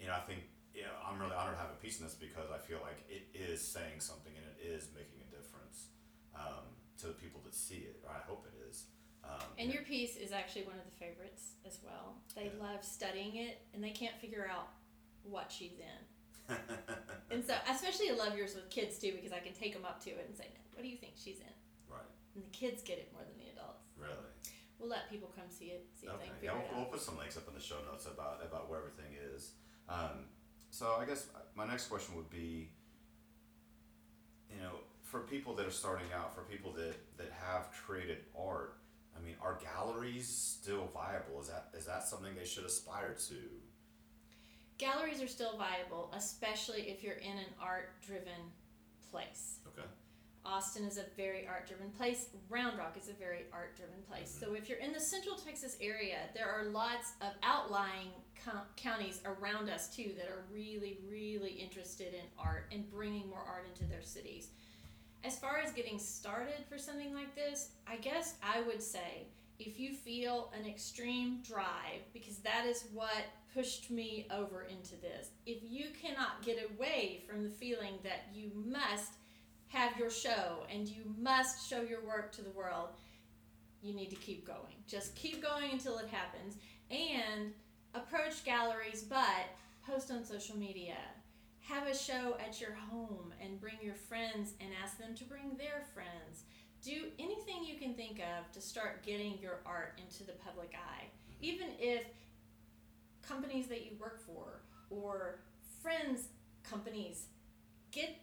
you 0.00 0.06
know 0.06 0.14
I 0.14 0.20
think 0.20 0.44
know 0.76 0.92
I'm 1.04 1.18
really 1.18 1.34
honored 1.34 1.56
to 1.56 1.60
have 1.62 1.70
a 1.72 1.80
piece 1.80 1.98
in 1.98 2.04
this 2.04 2.14
because 2.14 2.50
I 2.52 2.58
feel 2.58 2.78
like 2.84 3.00
it 3.08 3.28
is 3.32 3.60
saying 3.64 4.00
something 4.00 4.32
and 4.36 4.44
it 4.44 4.58
is 4.60 4.88
making 4.94 5.24
a 5.24 5.30
difference 5.34 5.88
um, 6.36 6.68
to 7.00 7.06
the 7.08 7.16
people 7.16 7.40
that 7.44 7.54
see 7.54 7.88
it. 7.88 8.00
Or 8.04 8.10
I 8.12 8.20
hope 8.28 8.46
it 8.46 8.56
is. 8.68 8.84
Um, 9.24 9.48
And 9.58 9.72
your 9.72 9.82
piece 9.82 10.16
is 10.16 10.30
actually 10.32 10.64
one 10.68 10.76
of 10.76 10.84
the 10.84 10.96
favorites 11.00 11.56
as 11.64 11.78
well. 11.82 12.20
They 12.36 12.52
Yeah. 12.52 12.60
love 12.62 12.84
studying 12.84 13.36
it, 13.36 13.64
and 13.74 13.82
they 13.82 13.90
can't 13.90 14.14
figure 14.20 14.46
out 14.46 14.68
what 15.24 15.50
she's 15.50 15.78
in. 15.80 16.00
And 17.28 17.42
so, 17.44 17.58
especially 17.68 18.10
I 18.10 18.14
love 18.14 18.36
yours 18.38 18.54
with 18.54 18.70
kids 18.70 18.98
too, 19.02 19.10
because 19.10 19.32
I 19.32 19.40
can 19.40 19.52
take 19.52 19.72
them 19.74 19.84
up 19.84 19.98
to 20.04 20.10
it 20.10 20.24
and 20.28 20.36
say, 20.36 20.46
"What 20.72 20.82
do 20.84 20.88
you 20.88 20.96
think 20.96 21.14
she's 21.16 21.40
in?" 21.40 21.56
right. 21.90 22.06
And 22.36 22.44
the 22.44 22.50
kids 22.54 22.82
get 22.86 22.98
it 22.98 23.10
more 23.12 23.24
than 23.26 23.34
the 23.36 23.50
adults. 23.50 23.82
Really. 23.98 24.30
We'll 24.78 24.88
let 24.88 25.10
people 25.10 25.32
come 25.34 25.50
see 25.50 25.74
it, 25.74 25.88
see 25.98 26.06
if 26.06 26.12
they 26.12 26.18
Okay. 26.18 26.26
can 26.26 26.44
Yeah, 26.44 26.52
figure 26.54 26.68
we'll, 26.70 26.70
it 26.70 26.76
we'll 26.86 26.92
put 26.94 27.00
some 27.02 27.18
links 27.18 27.36
up 27.36 27.48
in 27.48 27.54
the 27.54 27.60
show 27.60 27.82
notes 27.90 28.06
about 28.06 28.44
about 28.46 28.68
where 28.70 28.78
everything 28.78 29.10
is. 29.34 29.56
So 30.76 30.98
I 31.00 31.06
guess 31.06 31.28
my 31.54 31.66
next 31.66 31.86
question 31.86 32.14
would 32.16 32.28
be, 32.28 32.68
you 34.54 34.60
know, 34.60 34.72
for 35.00 35.20
people 35.20 35.54
that 35.54 35.64
are 35.64 35.70
starting 35.70 36.08
out, 36.14 36.34
for 36.34 36.42
people 36.42 36.70
that 36.72 36.96
that 37.16 37.32
have 37.32 37.70
created 37.72 38.18
art, 38.38 38.76
I 39.16 39.24
mean, 39.24 39.36
are 39.40 39.58
galleries 39.62 40.28
still 40.28 40.90
viable? 40.92 41.40
Is 41.40 41.48
that 41.48 41.70
is 41.72 41.86
that 41.86 42.06
something 42.06 42.34
they 42.36 42.44
should 42.44 42.66
aspire 42.66 43.16
to? 43.28 43.36
Galleries 44.76 45.22
are 45.22 45.28
still 45.28 45.56
viable, 45.56 46.12
especially 46.14 46.90
if 46.90 47.02
you're 47.02 47.14
in 47.14 47.38
an 47.38 47.52
art-driven 47.58 48.52
place. 49.10 49.60
Okay. 49.68 49.88
Austin 50.46 50.84
is 50.84 50.96
a 50.96 51.04
very 51.16 51.46
art 51.46 51.66
driven 51.66 51.90
place. 51.90 52.28
Round 52.48 52.78
Rock 52.78 52.96
is 52.96 53.08
a 53.08 53.12
very 53.12 53.44
art 53.52 53.76
driven 53.76 54.00
place. 54.08 54.34
Mhm. 54.36 54.40
So 54.40 54.54
if 54.54 54.68
you're 54.68 54.78
in 54.78 54.92
the 54.92 55.00
central 55.00 55.36
Texas 55.36 55.76
area, 55.80 56.30
there 56.34 56.48
are 56.48 56.64
lots 56.64 57.12
of 57.20 57.32
outlying 57.42 58.12
co- 58.44 58.62
counties 58.76 59.20
around 59.24 59.68
us 59.68 59.94
too 59.94 60.14
that 60.16 60.28
are 60.28 60.44
really, 60.52 60.98
really 61.08 61.50
interested 61.52 62.14
in 62.14 62.24
art 62.38 62.68
and 62.72 62.88
bringing 62.90 63.28
more 63.28 63.40
art 63.42 63.66
into 63.66 63.84
their 63.84 64.02
cities. 64.02 64.48
As 65.24 65.38
far 65.38 65.58
as 65.58 65.72
getting 65.72 65.98
started 65.98 66.64
for 66.68 66.78
something 66.78 67.12
like 67.12 67.34
this, 67.34 67.70
I 67.86 67.96
guess 67.96 68.36
I 68.42 68.60
would 68.60 68.82
say 68.82 69.26
if 69.58 69.80
you 69.80 69.94
feel 69.94 70.52
an 70.56 70.66
extreme 70.66 71.42
drive, 71.42 72.02
because 72.12 72.38
that 72.40 72.66
is 72.66 72.84
what 72.92 73.24
pushed 73.52 73.90
me 73.90 74.26
over 74.30 74.62
into 74.64 74.94
this, 74.96 75.30
if 75.46 75.58
you 75.62 75.86
cannot 76.00 76.42
get 76.42 76.58
away 76.70 77.24
from 77.26 77.42
the 77.42 77.48
feeling 77.50 77.98
that 78.04 78.26
you 78.32 78.52
must 78.54 79.14
have 79.68 79.96
your 79.98 80.10
show 80.10 80.64
and 80.72 80.88
you 80.88 81.02
must 81.18 81.68
show 81.68 81.82
your 81.82 82.04
work 82.04 82.32
to 82.32 82.42
the 82.42 82.50
world, 82.50 82.90
you 83.82 83.94
need 83.94 84.10
to 84.10 84.16
keep 84.16 84.46
going. 84.46 84.74
Just 84.86 85.14
keep 85.14 85.42
going 85.42 85.70
until 85.72 85.98
it 85.98 86.08
happens 86.08 86.56
and 86.90 87.52
approach 87.94 88.44
galleries, 88.44 89.02
but 89.02 89.46
post 89.86 90.10
on 90.10 90.24
social 90.24 90.56
media. 90.56 90.96
Have 91.60 91.88
a 91.88 91.96
show 91.96 92.36
at 92.46 92.60
your 92.60 92.74
home 92.74 93.32
and 93.40 93.60
bring 93.60 93.76
your 93.82 93.94
friends 93.94 94.52
and 94.60 94.70
ask 94.82 94.98
them 94.98 95.14
to 95.16 95.24
bring 95.24 95.56
their 95.56 95.84
friends. 95.94 96.44
Do 96.84 97.06
anything 97.18 97.64
you 97.64 97.76
can 97.76 97.94
think 97.94 98.20
of 98.20 98.52
to 98.52 98.60
start 98.60 99.04
getting 99.04 99.38
your 99.40 99.60
art 99.66 100.00
into 100.00 100.24
the 100.24 100.34
public 100.44 100.74
eye. 100.74 101.06
Even 101.40 101.68
if 101.80 102.04
companies 103.26 103.66
that 103.66 103.84
you 103.84 103.92
work 103.98 104.20
for 104.24 104.60
or 104.90 105.40
friends 105.82 106.28
companies 106.62 107.26
get 107.90 108.16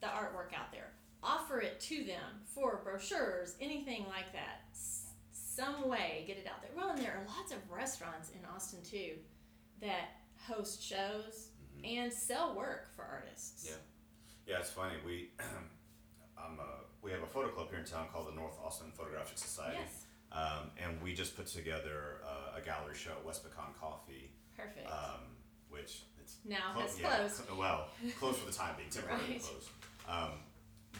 the 0.00 0.06
artwork 0.06 0.52
out 0.58 0.72
there 0.72 0.92
offer 1.22 1.60
it 1.60 1.78
to 1.80 2.04
them 2.04 2.40
for 2.54 2.80
brochures 2.82 3.54
anything 3.60 4.04
like 4.08 4.32
that 4.32 4.62
S- 4.72 5.10
some 5.32 5.88
way 5.88 6.24
get 6.26 6.36
it 6.38 6.46
out 6.46 6.62
there 6.62 6.70
well 6.76 6.90
and 6.90 6.98
there 6.98 7.12
are 7.12 7.36
lots 7.36 7.52
of 7.52 7.58
restaurants 7.70 8.30
in 8.30 8.40
austin 8.54 8.78
too 8.82 9.12
that 9.80 10.08
host 10.48 10.82
shows 10.82 11.48
Mhm. 11.76 11.98
and 11.98 12.12
sell 12.12 12.54
work 12.54 12.88
for 12.96 13.02
artists 13.04 13.66
Yeah. 13.68 13.76
Yeah, 14.46 14.58
it's 14.58 14.70
funny. 14.70 14.94
We 15.06 15.30
I'm 16.38 16.58
uh 16.58 16.62
we 17.02 17.10
have 17.12 17.22
a 17.22 17.26
photo 17.26 17.48
club 17.48 17.68
here 17.70 17.78
in 17.78 17.84
town 17.84 18.08
called 18.12 18.28
the 18.28 18.34
North 18.34 18.58
Austin 18.64 18.90
Photographic 18.92 19.38
Society. 19.38 19.78
yes 19.80 20.04
Um, 20.32 20.70
and 20.82 21.00
we 21.02 21.12
just 21.14 21.36
put 21.36 21.46
together 21.46 22.20
uh, 22.24 22.58
a 22.58 22.60
gallery 22.60 22.94
show 22.94 23.10
at 23.12 23.24
West 23.24 23.42
Pecan 23.44 23.72
Coffee, 23.80 24.30
perfect 24.56 24.86
um, 24.90 25.20
which 25.68 26.02
it's 26.20 26.36
now 26.44 26.72
clo- 26.72 26.82
has 26.82 27.00
yeah, 27.00 27.16
closed 27.16 27.42
Well, 27.58 27.88
closed 28.18 28.38
for 28.38 28.46
the 28.46 28.52
time 28.62 28.74
being, 28.76 28.90
temporarily 28.90 29.24
Right. 29.32 29.42
closed. 29.42 29.68
Um, 30.10 30.30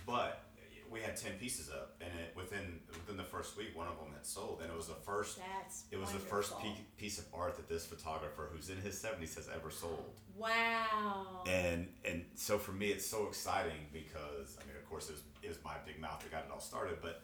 but 0.06 0.44
we 0.90 1.00
had 1.00 1.16
ten 1.16 1.32
pieces 1.38 1.68
up, 1.70 1.96
and 2.00 2.10
it, 2.18 2.34
within 2.36 2.80
within 2.90 3.16
the 3.16 3.24
first 3.24 3.56
week, 3.56 3.76
one 3.76 3.86
of 3.88 3.96
them 3.98 4.12
had 4.12 4.26
sold, 4.26 4.60
and 4.62 4.70
it 4.70 4.76
was 4.76 4.88
the 4.88 4.94
first. 4.94 5.38
that's 5.38 5.84
It 5.90 5.98
was 5.98 6.12
the 6.12 6.18
first 6.18 6.58
pe- 6.60 6.82
piece 6.96 7.18
of 7.18 7.26
art 7.34 7.56
that 7.56 7.68
this 7.68 7.86
photographer, 7.86 8.48
who's 8.52 8.70
in 8.70 8.76
his 8.78 8.98
seventies, 8.98 9.34
has 9.36 9.48
ever 9.54 9.70
sold. 9.70 10.14
wow 10.36 11.44
And 11.48 11.88
and 12.04 12.24
so 12.34 12.58
for 12.58 12.72
me, 12.72 12.88
it's 12.88 13.06
so 13.06 13.26
exciting 13.28 13.86
because 13.92 14.56
I 14.60 14.66
mean, 14.66 14.76
of 14.76 14.88
course, 14.88 15.08
it 15.08 15.12
was, 15.12 15.22
it 15.42 15.48
was 15.48 15.58
my 15.64 15.74
big 15.86 16.00
mouth 16.00 16.20
that 16.22 16.30
got 16.30 16.44
it 16.44 16.50
all 16.52 16.60
started, 16.60 16.98
but 17.02 17.22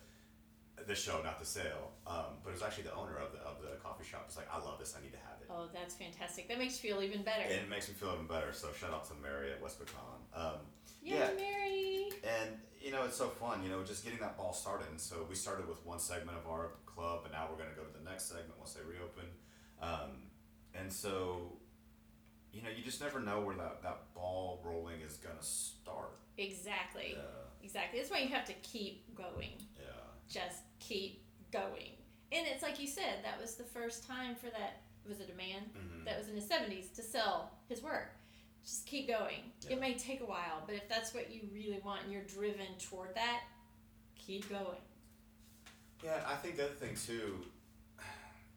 the 0.87 0.95
show, 0.95 1.21
not 1.23 1.38
the 1.38 1.47
sale. 1.47 1.92
Um, 2.06 2.38
but 2.45 2.50
it 2.50 2.54
was 2.54 2.62
actually 2.62 2.85
the 2.85 2.95
owner 2.95 3.16
of 3.18 3.33
the 3.33 3.38
of 3.40 3.62
the 3.62 3.76
coffee 3.83 4.04
shop. 4.04 4.25
It's 4.28 4.37
like, 4.37 4.49
I 4.52 4.59
love 4.59 4.78
this. 4.78 4.95
I 4.99 5.02
need 5.02 5.12
to 5.12 5.18
have 5.18 5.40
it. 5.40 5.47
Oh, 5.50 5.68
that's 5.73 5.95
fantastic. 5.95 6.49
That 6.49 6.59
makes 6.59 6.83
you 6.83 6.90
feel 6.92 7.02
even 7.02 7.23
better. 7.23 7.42
And 7.42 7.52
it 7.52 7.68
makes 7.68 7.88
me 7.88 7.95
feel 7.95 8.12
even 8.14 8.26
better. 8.26 8.52
So 8.52 8.68
shout 8.78 8.90
out 8.92 9.04
to 9.09 9.14
Mary 9.23 9.52
at 9.52 9.61
West 9.62 9.78
Pecan. 9.78 10.21
Um, 10.35 10.61
Yay, 11.02 11.16
yeah. 11.18 11.30
Mary. 11.37 12.09
and 12.25 12.50
you 12.83 12.90
know, 12.92 13.04
it's 13.04 13.16
so 13.16 13.28
fun. 13.28 13.62
You 13.62 13.71
know, 13.71 13.83
just 13.83 14.04
getting 14.04 14.21
that 14.21 14.37
ball 14.37 14.52
started. 14.52 14.88
And 14.90 15.00
so 15.00 15.26
we 15.28 15.35
started 15.35 15.68
with 15.68 15.85
one 15.87 15.99
segment 15.99 16.37
of 16.38 16.50
our 16.50 16.71
club, 16.85 17.23
and 17.25 17.33
now 17.33 17.49
we're 17.50 17.56
going 17.59 17.71
to 17.71 17.76
go 17.76 17.83
to 17.83 17.99
the 17.99 18.04
next 18.09 18.28
segment 18.28 18.52
once 18.59 18.75
they 18.75 18.83
reopen. 18.83 19.25
Um, 19.83 20.30
and 20.75 20.92
so, 20.92 21.52
you 22.52 22.62
know, 22.62 22.68
you 22.76 22.83
just 22.85 23.00
never 23.00 23.18
know 23.21 23.40
where 23.40 23.56
that, 23.56 23.83
that 23.83 24.14
ball 24.14 24.61
rolling 24.64 25.00
is 25.00 25.16
going 25.16 25.37
to 25.37 25.45
start. 25.45 26.12
Exactly. 26.38 27.14
Yeah, 27.16 27.23
Exactly. 27.62 27.99
That's 27.99 28.11
why 28.11 28.18
you 28.21 28.28
have 28.28 28.45
to 28.47 28.52
keep 28.62 29.14
going. 29.16 29.50
yeah, 29.78 29.87
Just 30.28 30.59
keep 30.80 31.23
going. 31.52 31.92
And 32.33 32.47
it's 32.47 32.62
like 32.62 32.80
you 32.80 32.87
said, 32.88 33.21
that 33.25 33.40
was 33.40 33.54
the 33.54 33.64
first 33.64 34.06
time 34.06 34.35
for 34.35 34.47
that 34.50 34.83
was 35.09 35.21
it 35.21 35.30
a 35.33 35.37
man 35.37 35.62
Mhm. 35.73 36.04
that 36.04 36.18
was 36.18 36.28
in 36.28 36.35
his 36.35 36.47
seventies 36.47 36.88
to 36.97 37.02
sell 37.02 37.52
his 37.68 37.80
work. 37.83 38.11
Just 38.64 38.87
keep 38.87 39.06
going. 39.06 39.52
Yeah. 39.62 39.75
It 39.76 39.80
may 39.80 39.95
take 39.97 40.21
a 40.21 40.26
while, 40.26 40.64
but 40.66 40.75
if 40.75 40.88
that's 40.88 41.14
what 41.14 41.30
you 41.30 41.49
really 41.52 41.78
want 41.85 42.02
and 42.02 42.12
you're 42.12 42.25
driven 42.25 42.76
toward 42.78 43.14
that, 43.14 43.45
keep 44.16 44.49
going. 44.49 44.80
yeah. 46.02 46.25
I 46.26 46.35
think 46.37 46.56
the 46.56 46.64
other 46.66 46.75
thing 46.75 46.97
too, 46.97 47.47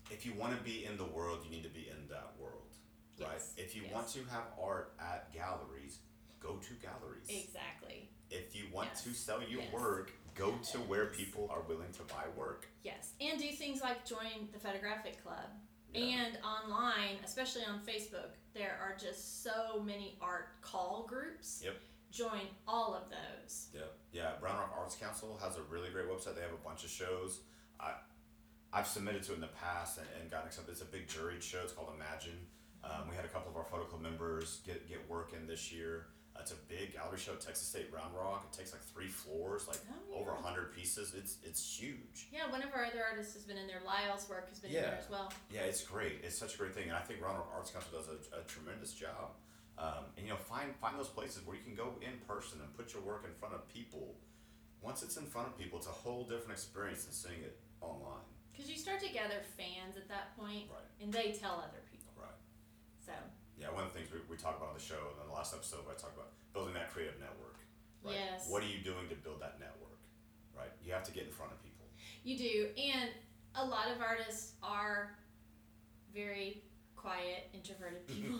if 0.10 0.26
you 0.26 0.34
want 0.34 0.58
to 0.58 0.64
be 0.64 0.86
in 0.86 0.98
the 0.98 1.06
world, 1.06 1.44
you 1.46 1.52
need 1.52 1.64
to 1.64 1.70
be 1.70 1.88
in 1.88 2.08
that 2.08 2.34
world, 2.40 2.74
right? 3.20 3.30
Yes, 3.34 3.54
If 3.58 3.76
you 3.76 3.84
yes. 3.84 3.94
want 3.94 4.08
to 4.10 4.24
have 4.26 4.46
art 4.60 4.96
at 5.00 5.32
galleries, 5.32 6.00
go 6.40 6.58
to 6.58 6.74
galleries. 6.76 7.28
Exactly. 7.30 8.10
If 8.32 8.56
you 8.56 8.68
want 8.72 8.90
Yes. 8.94 9.04
to 9.04 9.14
sell 9.14 9.44
your 9.44 9.62
work, 9.72 10.12
go 10.40 10.54
to 10.72 10.78
where 10.80 11.08
people 11.08 11.50
are 11.54 11.62
willing 11.68 11.92
to 11.94 12.04
buy 12.04 12.24
work. 12.38 12.68
Yes. 12.84 13.12
And 13.20 13.40
do 13.40 13.50
things 13.50 13.82
like 13.82 14.06
join 14.06 14.48
the 14.54 14.60
photographic 14.60 15.22
club. 15.24 15.50
Yeah. 15.94 16.02
And 16.02 16.40
online, 16.44 17.18
especially 17.24 17.64
on 17.64 17.80
Facebook, 17.80 18.38
there 18.54 18.80
are 18.82 18.96
just 18.98 19.44
so 19.44 19.82
many 19.84 20.18
art 20.22 20.62
call 20.62 21.06
groups. 21.08 21.62
Yep. 21.64 21.76
Join 22.12 22.42
all 22.68 22.96
of 22.96 23.04
those. 23.10 23.68
Yeah, 23.74 23.82
yeah. 24.12 24.32
Round 24.42 24.58
Rock 24.58 24.76
Arts 24.80 24.96
Council 24.96 25.40
has 25.44 25.58
a 25.58 25.62
really 25.70 25.90
great 25.90 26.08
website. 26.08 26.36
They 26.36 26.42
have 26.42 26.54
a 26.54 26.68
bunch 26.68 26.84
of 26.84 26.90
shows. 26.90 27.42
I, 27.80 27.92
I've 28.74 28.88
submitted 28.88 29.22
to 29.24 29.34
it 29.34 29.36
in 29.36 29.42
the 29.42 29.48
past 29.48 30.00
and, 30.00 30.08
and 30.20 30.32
gotten 30.32 30.48
accepted. 30.48 30.72
It's 30.72 30.82
a 30.82 30.86
big 30.86 31.08
juried 31.08 31.44
show. 31.44 31.60
It's 31.64 31.74
called 31.74 31.90
Imagine. 31.96 32.40
Um, 32.84 33.10
we 33.10 33.16
had 33.16 33.26
a 33.26 33.28
couple 33.28 33.52
of 33.52 33.58
our 33.58 33.66
photo 33.66 33.84
club 33.84 34.02
members 34.02 34.62
get 34.66 34.88
get 34.88 35.08
work 35.10 35.34
in 35.40 35.46
this 35.46 35.72
year. 35.72 36.08
It's 36.42 36.52
a 36.52 36.62
big 36.68 36.94
gallery 36.94 37.18
show 37.18 37.34
Texas 37.36 37.68
State 37.68 37.88
Round 37.94 38.14
Rock. 38.16 38.48
It 38.52 38.58
takes 38.58 38.72
like 38.72 38.82
three 38.82 39.08
floors, 39.08 39.68
like 39.68 39.78
Oh, 40.12 40.20
over 40.22 40.32
yeah. 40.32 40.40
a 40.40 40.42
hundred 40.42 40.74
pieces. 40.74 41.14
It's 41.14 41.38
it's 41.44 41.62
huge. 41.80 42.28
Yeah, 42.32 42.50
one 42.50 42.62
of 42.64 42.70
our 42.74 42.86
other 42.86 43.04
artists 43.04 43.34
has 43.34 43.44
been 43.44 43.58
in 43.58 43.68
there. 43.68 43.82
Lyle's 43.86 44.28
work 44.30 44.50
has 44.50 44.60
been 44.60 44.72
in 44.72 44.82
there 44.82 44.98
as 45.00 45.10
well. 45.10 45.32
Yeah, 45.52 45.62
it's 45.62 45.84
great. 45.84 46.22
It's 46.24 46.38
such 46.38 46.56
a 46.56 46.58
great 46.58 46.74
thing, 46.74 46.88
and 46.90 46.98
I 46.98 47.02
think 47.02 47.22
Round 47.22 47.38
Rock 47.38 47.52
Arts 47.56 47.72
Council 47.72 47.92
does 48.00 48.08
a, 48.08 48.40
a 48.40 48.44
tremendous 48.44 48.94
job. 48.94 49.36
Um, 49.78 50.12
and 50.18 50.26
you 50.28 50.32
know, 50.34 50.38
find 50.40 50.76
find 50.78 50.98
those 51.00 51.08
places 51.10 51.46
where 51.46 51.56
you 51.56 51.64
can 51.64 51.76
go 51.76 51.94
in 52.02 52.20
person 52.28 52.60
and 52.62 52.76
put 52.76 52.94
your 52.94 53.02
work 53.04 53.24
in 53.28 53.34
front 53.40 53.54
of 53.56 53.68
people. 53.70 54.16
Once 54.82 55.04
it's 55.04 55.18
in 55.18 55.26
front 55.26 55.48
of 55.48 55.58
people, 55.58 55.78
it's 55.78 55.88
a 55.88 55.92
whole 56.04 56.24
different 56.24 56.52
experience 56.52 57.04
than 57.04 57.14
seeing 57.14 57.42
it 57.44 57.60
online. 57.82 58.24
Because 58.52 58.70
you 58.72 58.78
start 58.78 59.00
to 59.02 59.08
gather 59.12 59.40
fans 59.56 59.96
at 59.96 60.08
that 60.10 60.36
point, 60.38 60.68
Right. 60.72 60.84
and 61.02 61.12
they 61.14 61.32
tell 61.32 61.60
other 61.64 61.80
people. 61.92 62.12
Right. 62.16 62.36
So, 63.06 63.12
Yeah, 63.60 63.72
one 63.76 63.84
of 63.84 63.92
the 63.92 64.00
things 64.00 64.10
we, 64.12 64.20
we 64.30 64.38
talk 64.38 64.56
about 64.58 64.70
on 64.70 64.78
the 64.78 64.82
show, 64.84 64.96
and 65.12 65.20
in 65.22 65.28
the 65.28 65.34
last 65.36 65.54
episode, 65.54 65.84
I 65.90 65.94
talked 66.00 66.16
about 66.16 66.32
building 66.54 66.74
that 66.74 66.92
creative 66.92 67.20
network. 67.20 67.60
Right? 68.04 68.16
Yes. 68.16 68.48
What 68.50 68.64
are 68.64 68.68
you 68.72 68.80
doing 68.80 69.10
to 69.10 69.16
build 69.16 69.42
that 69.42 69.60
network? 69.60 70.00
Right. 70.56 70.72
You 70.84 70.94
have 70.94 71.04
to 71.04 71.12
get 71.12 71.26
in 71.26 71.32
front 71.32 71.52
of 71.52 71.62
people. 71.64 71.86
you 72.24 72.38
do. 72.38 72.70
And 72.80 73.10
a 73.56 73.64
lot 73.66 73.92
of 73.92 74.02
artists 74.02 74.54
are 74.64 75.16
very 76.14 76.64
quiet, 76.96 77.50
introverted 77.54 78.08
people. 78.08 78.40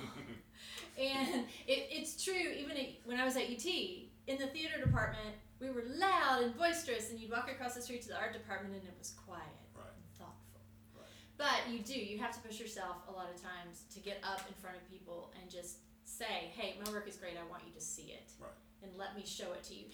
and 1.00 1.46
it, 1.68 1.88
it's 1.92 2.22
true, 2.24 2.52
even 2.58 2.78
at, 2.78 2.88
when 3.06 3.20
I 3.20 3.26
was 3.26 3.36
at 3.36 3.44
UT, 3.44 3.66
in 3.66 4.38
the 4.38 4.48
theater 4.48 4.80
department, 4.84 5.36
we 5.60 5.70
were 5.70 5.84
loud 5.96 6.44
and 6.44 6.58
boisterous, 6.58 7.10
and 7.10 7.20
you'd 7.20 7.32
walk 7.32 7.50
across 7.52 7.76
the 7.76 7.82
street 7.82 8.02
to 8.04 8.08
the 8.10 8.18
art 8.18 8.32
department, 8.34 8.76
and 8.76 8.84
it 8.84 8.96
was 8.98 9.12
quiet 9.26 9.44
Right. 9.76 9.86
and 9.92 10.04
thoughtful. 10.18 10.62
Right. 10.96 11.08
But 11.40 11.72
you 11.72 11.80
do, 11.80 11.98
you 11.98 12.18
have 12.18 12.34
to 12.34 12.40
push 12.46 12.60
yourself 12.60 12.98
a 13.08 13.14
lot 13.14 13.28
of 13.34 13.42
times 13.42 13.84
to 13.94 14.02
get 14.02 14.20
up 14.24 14.42
in 14.46 14.54
front 14.62 14.76
of 14.76 14.92
people 14.92 15.32
and 15.42 15.50
just 15.50 15.78
say, 16.04 16.52
hey, 16.54 16.76
my 16.84 16.92
work 16.92 17.08
is 17.08 17.16
great, 17.16 17.36
I 17.38 17.50
want 17.50 17.64
you 17.66 17.74
to 17.74 17.80
see 17.80 18.12
it. 18.12 18.30
Right. 18.42 18.52
And 18.84 18.92
let 18.98 19.16
me 19.16 19.24
show 19.26 19.54
it 19.54 19.64
to 19.64 19.74
you. 19.74 19.86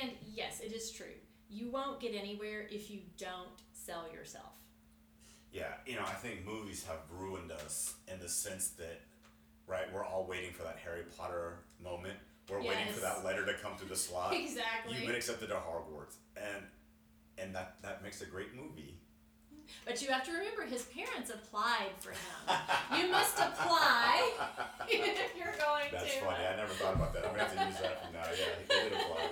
And 0.00 0.12
yes, 0.34 0.60
it 0.60 0.72
is 0.72 0.90
true. 0.90 1.14
You 1.50 1.68
won't 1.70 2.00
get 2.00 2.14
anywhere 2.14 2.66
if 2.70 2.90
you 2.90 3.00
don't 3.18 3.60
sell 3.72 4.06
yourself. 4.10 4.54
Yeah, 5.52 5.74
you 5.86 5.96
know, 5.96 6.02
I 6.02 6.14
think 6.14 6.46
movies 6.46 6.86
have 6.88 7.00
ruined 7.10 7.52
us 7.52 7.94
in 8.10 8.18
the 8.18 8.28
sense 8.28 8.68
that, 8.70 9.02
right, 9.66 9.92
we're 9.92 10.04
all 10.04 10.26
waiting 10.26 10.52
for 10.52 10.62
that 10.62 10.78
Harry 10.82 11.02
Potter 11.18 11.58
moment. 11.82 12.16
We're 12.48 12.62
waiting 12.62 12.92
for 12.92 13.00
that 13.00 13.24
letter 13.24 13.44
to 13.44 13.54
come 13.54 13.76
through 13.76 13.88
the 13.88 13.96
slot. 13.96 14.34
exactly. 14.34 14.96
You've 14.96 15.06
been 15.06 15.14
accepted 15.14 15.48
to 15.48 15.54
Hogwarts, 15.54 16.16
and 16.36 16.64
and 17.38 17.54
that 17.54 17.76
that 17.82 18.02
makes 18.02 18.20
a 18.20 18.26
great 18.26 18.54
movie. 18.54 18.98
But 19.84 20.00
you 20.00 20.08
have 20.08 20.24
to 20.24 20.32
remember, 20.32 20.62
his 20.64 20.84
parents 20.84 21.30
applied 21.30 21.92
for 22.00 22.10
him. 22.10 22.58
You 22.96 23.10
must 23.10 23.36
apply 23.38 24.32
even 24.90 25.10
if 25.26 25.36
you're 25.36 25.52
going 25.60 25.92
That's 25.92 26.04
to. 26.04 26.20
That's 26.20 26.24
funny. 26.24 26.44
I 26.46 26.56
never 26.56 26.72
thought 26.72 26.94
about 26.94 27.12
that. 27.12 27.26
I'm 27.26 27.32
gonna 27.36 27.44
have 27.44 27.52
to 27.52 27.64
use 27.68 27.80
that 27.80 28.04
from 28.04 28.12
now. 28.14 28.24
Yeah, 28.24 28.54
he 28.60 28.88
did 28.88 28.92
apply. 28.96 29.28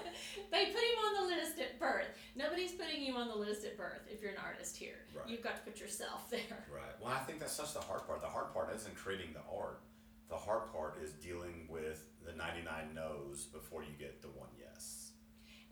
They 0.50 0.66
put 0.66 0.85
him 0.85 0.98
on 1.09 1.12
the 1.24 1.37
list 1.37 1.59
at 1.59 1.81
birth. 1.81 2.09
Nobody's 2.37 2.72
putting 2.72 3.02
you 3.02 3.16
on 3.16 3.28
the 3.28 3.37
list 3.37 3.64
at 3.64 3.76
birth 3.78 4.05
if 4.11 4.20
you're 4.20 4.33
an 4.33 4.42
artist 4.44 4.76
here. 4.76 5.00
Right. 5.16 5.26
You've 5.28 5.42
got 5.42 5.57
to 5.57 5.62
put 5.62 5.81
yourself 5.81 6.28
there. 6.31 6.64
Right. 6.68 6.92
Well, 7.00 7.12
I 7.12 7.24
think 7.24 7.40
that's 7.40 7.57
such 7.57 7.72
the 7.72 7.81
hard 7.81 8.07
part. 8.07 8.20
The 8.20 8.28
hard 8.28 8.52
part 8.52 8.74
isn't 8.76 8.94
creating 8.94 9.33
the 9.33 9.44
art. 9.57 9.81
The 10.28 10.37
hard 10.37 10.70
part 10.72 10.98
is 11.02 11.12
dealing 11.12 11.66
with 11.68 12.05
the 12.24 12.33
99 12.33 12.92
no's 12.94 13.44
before 13.52 13.83
you 13.83 13.92
get 13.98 14.20
the 14.22 14.28
one 14.28 14.48
yes. 14.61 15.12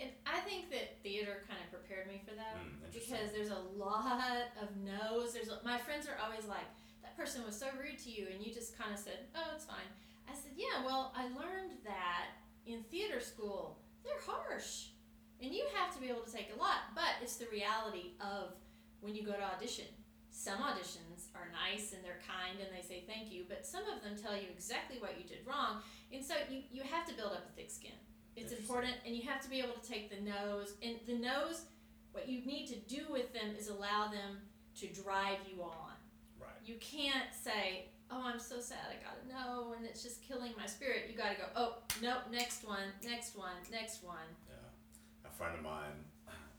And 0.00 0.09
I 0.24 0.40
think 0.40 0.70
that 0.70 0.96
theater 1.02 1.44
kind 1.46 1.61
of 1.61 1.68
prepared 1.68 2.09
me 2.09 2.22
for 2.26 2.35
that 2.35 2.56
Mm, 2.56 2.80
interesting. 2.85 3.00
Because 3.11 3.33
there's 3.33 3.51
a 3.51 3.62
lot 3.77 4.55
of 4.62 4.68
no's. 4.77 5.33
There's 5.33 5.49
a, 5.49 5.59
my 5.64 5.79
friends 5.79 6.07
are 6.07 6.16
always 6.25 6.46
like, 6.46 6.66
"That 7.03 7.16
person 7.16 7.44
was 7.44 7.57
so 7.59 7.66
rude 7.79 7.99
to 8.05 8.11
you," 8.11 8.29
and 8.33 8.44
you 8.44 8.55
just 8.55 8.79
kind 8.79 8.92
of 8.92 8.99
said, 8.99 9.27
"Oh, 9.35 9.51
it's 9.55 9.64
fine." 9.64 9.90
I 10.29 10.35
said, 10.35 10.53
"Yeah, 10.57 10.85
well, 10.85 11.12
I 11.16 11.25
learned 11.25 11.75
that 11.85 12.38
in 12.66 12.83
theater 12.85 13.20
school. 13.20 13.79
They're 14.05 14.23
harsh, 14.25 14.94
and 15.42 15.53
you 15.53 15.66
have 15.75 15.92
to 15.94 16.01
be 16.01 16.09
able 16.09 16.23
to 16.23 16.33
take 16.33 16.49
a 16.55 16.59
lot. 16.59 16.94
But 16.94 17.18
it's 17.23 17.37
the 17.37 17.46
reality 17.51 18.14
of 18.20 18.55
when 19.01 19.14
you 19.14 19.25
go 19.25 19.33
to 19.33 19.42
audition. 19.42 19.87
Some 20.33 20.62
auditions 20.62 21.27
are 21.35 21.51
nice 21.51 21.92
and 21.92 22.05
they're 22.05 22.23
kind 22.23 22.57
and 22.62 22.70
they 22.70 22.87
say 22.87 23.03
thank 23.05 23.33
you, 23.33 23.44
but 23.49 23.66
some 23.66 23.83
of 23.90 24.01
them 24.01 24.14
tell 24.16 24.33
you 24.33 24.46
exactly 24.49 24.96
what 25.01 25.18
you 25.18 25.27
did 25.27 25.44
wrong, 25.44 25.83
and 26.12 26.25
so 26.25 26.35
you 26.49 26.62
you 26.70 26.83
have 26.83 27.07
to 27.09 27.14
build 27.14 27.33
up 27.33 27.44
a 27.51 27.53
thick 27.57 27.70
skin." 27.70 27.99
It's 28.37 28.53
important, 28.53 28.94
and 29.05 29.14
you 29.14 29.23
have 29.29 29.42
to 29.42 29.51
be 29.51 29.59
able 29.59 29.75
to 29.75 29.87
take 29.87 30.09
the 30.09 30.23
no's. 30.23 30.75
And 30.83 30.96
the 31.05 31.18
no's, 31.18 31.66
what 32.12 32.29
you 32.29 32.44
need 32.44 32.66
to 32.68 32.77
do 32.77 33.05
with 33.11 33.33
them 33.33 33.55
is 33.59 33.68
allow 33.68 34.09
them 34.09 34.38
to 34.81 34.87
drive 34.88 35.38
you 35.49 35.62
on. 35.62 35.92
Right. 36.40 36.51
You 36.64 36.77
can't 36.81 37.33
say, 37.33 37.88
"Oh, 38.11 38.23
I'm 38.25 38.40
so 38.40 38.61
sad, 38.61 38.87
I 38.90 39.03
gotta 39.03 39.27
no," 39.29 39.75
and 39.77 39.87
it's 39.87 40.03
just 40.03 40.23
killing 40.23 40.53
my 40.57 40.66
spirit. 40.66 41.09
You 41.11 41.16
got 41.16 41.31
to 41.31 41.37
go, 41.37 41.46
"Oh, 41.57 41.77
nope, 42.03 42.31
next 42.31 42.64
one, 42.64 42.92
next 43.05 43.37
one, 43.37 43.57
next 43.70 44.03
one." 44.03 44.29
Yeah. 44.49 45.29
A 45.29 45.33
friend 45.33 45.55
of 45.57 45.62
mine 45.62 46.05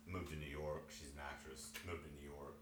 moved 0.07 0.29
to 0.29 0.35
New 0.35 0.51
York. 0.51 0.89
She's 0.89 1.11
an 1.11 1.21
actress. 1.23 1.71
Moved 1.87 2.03
to 2.03 2.11
New 2.19 2.27
York. 2.27 2.59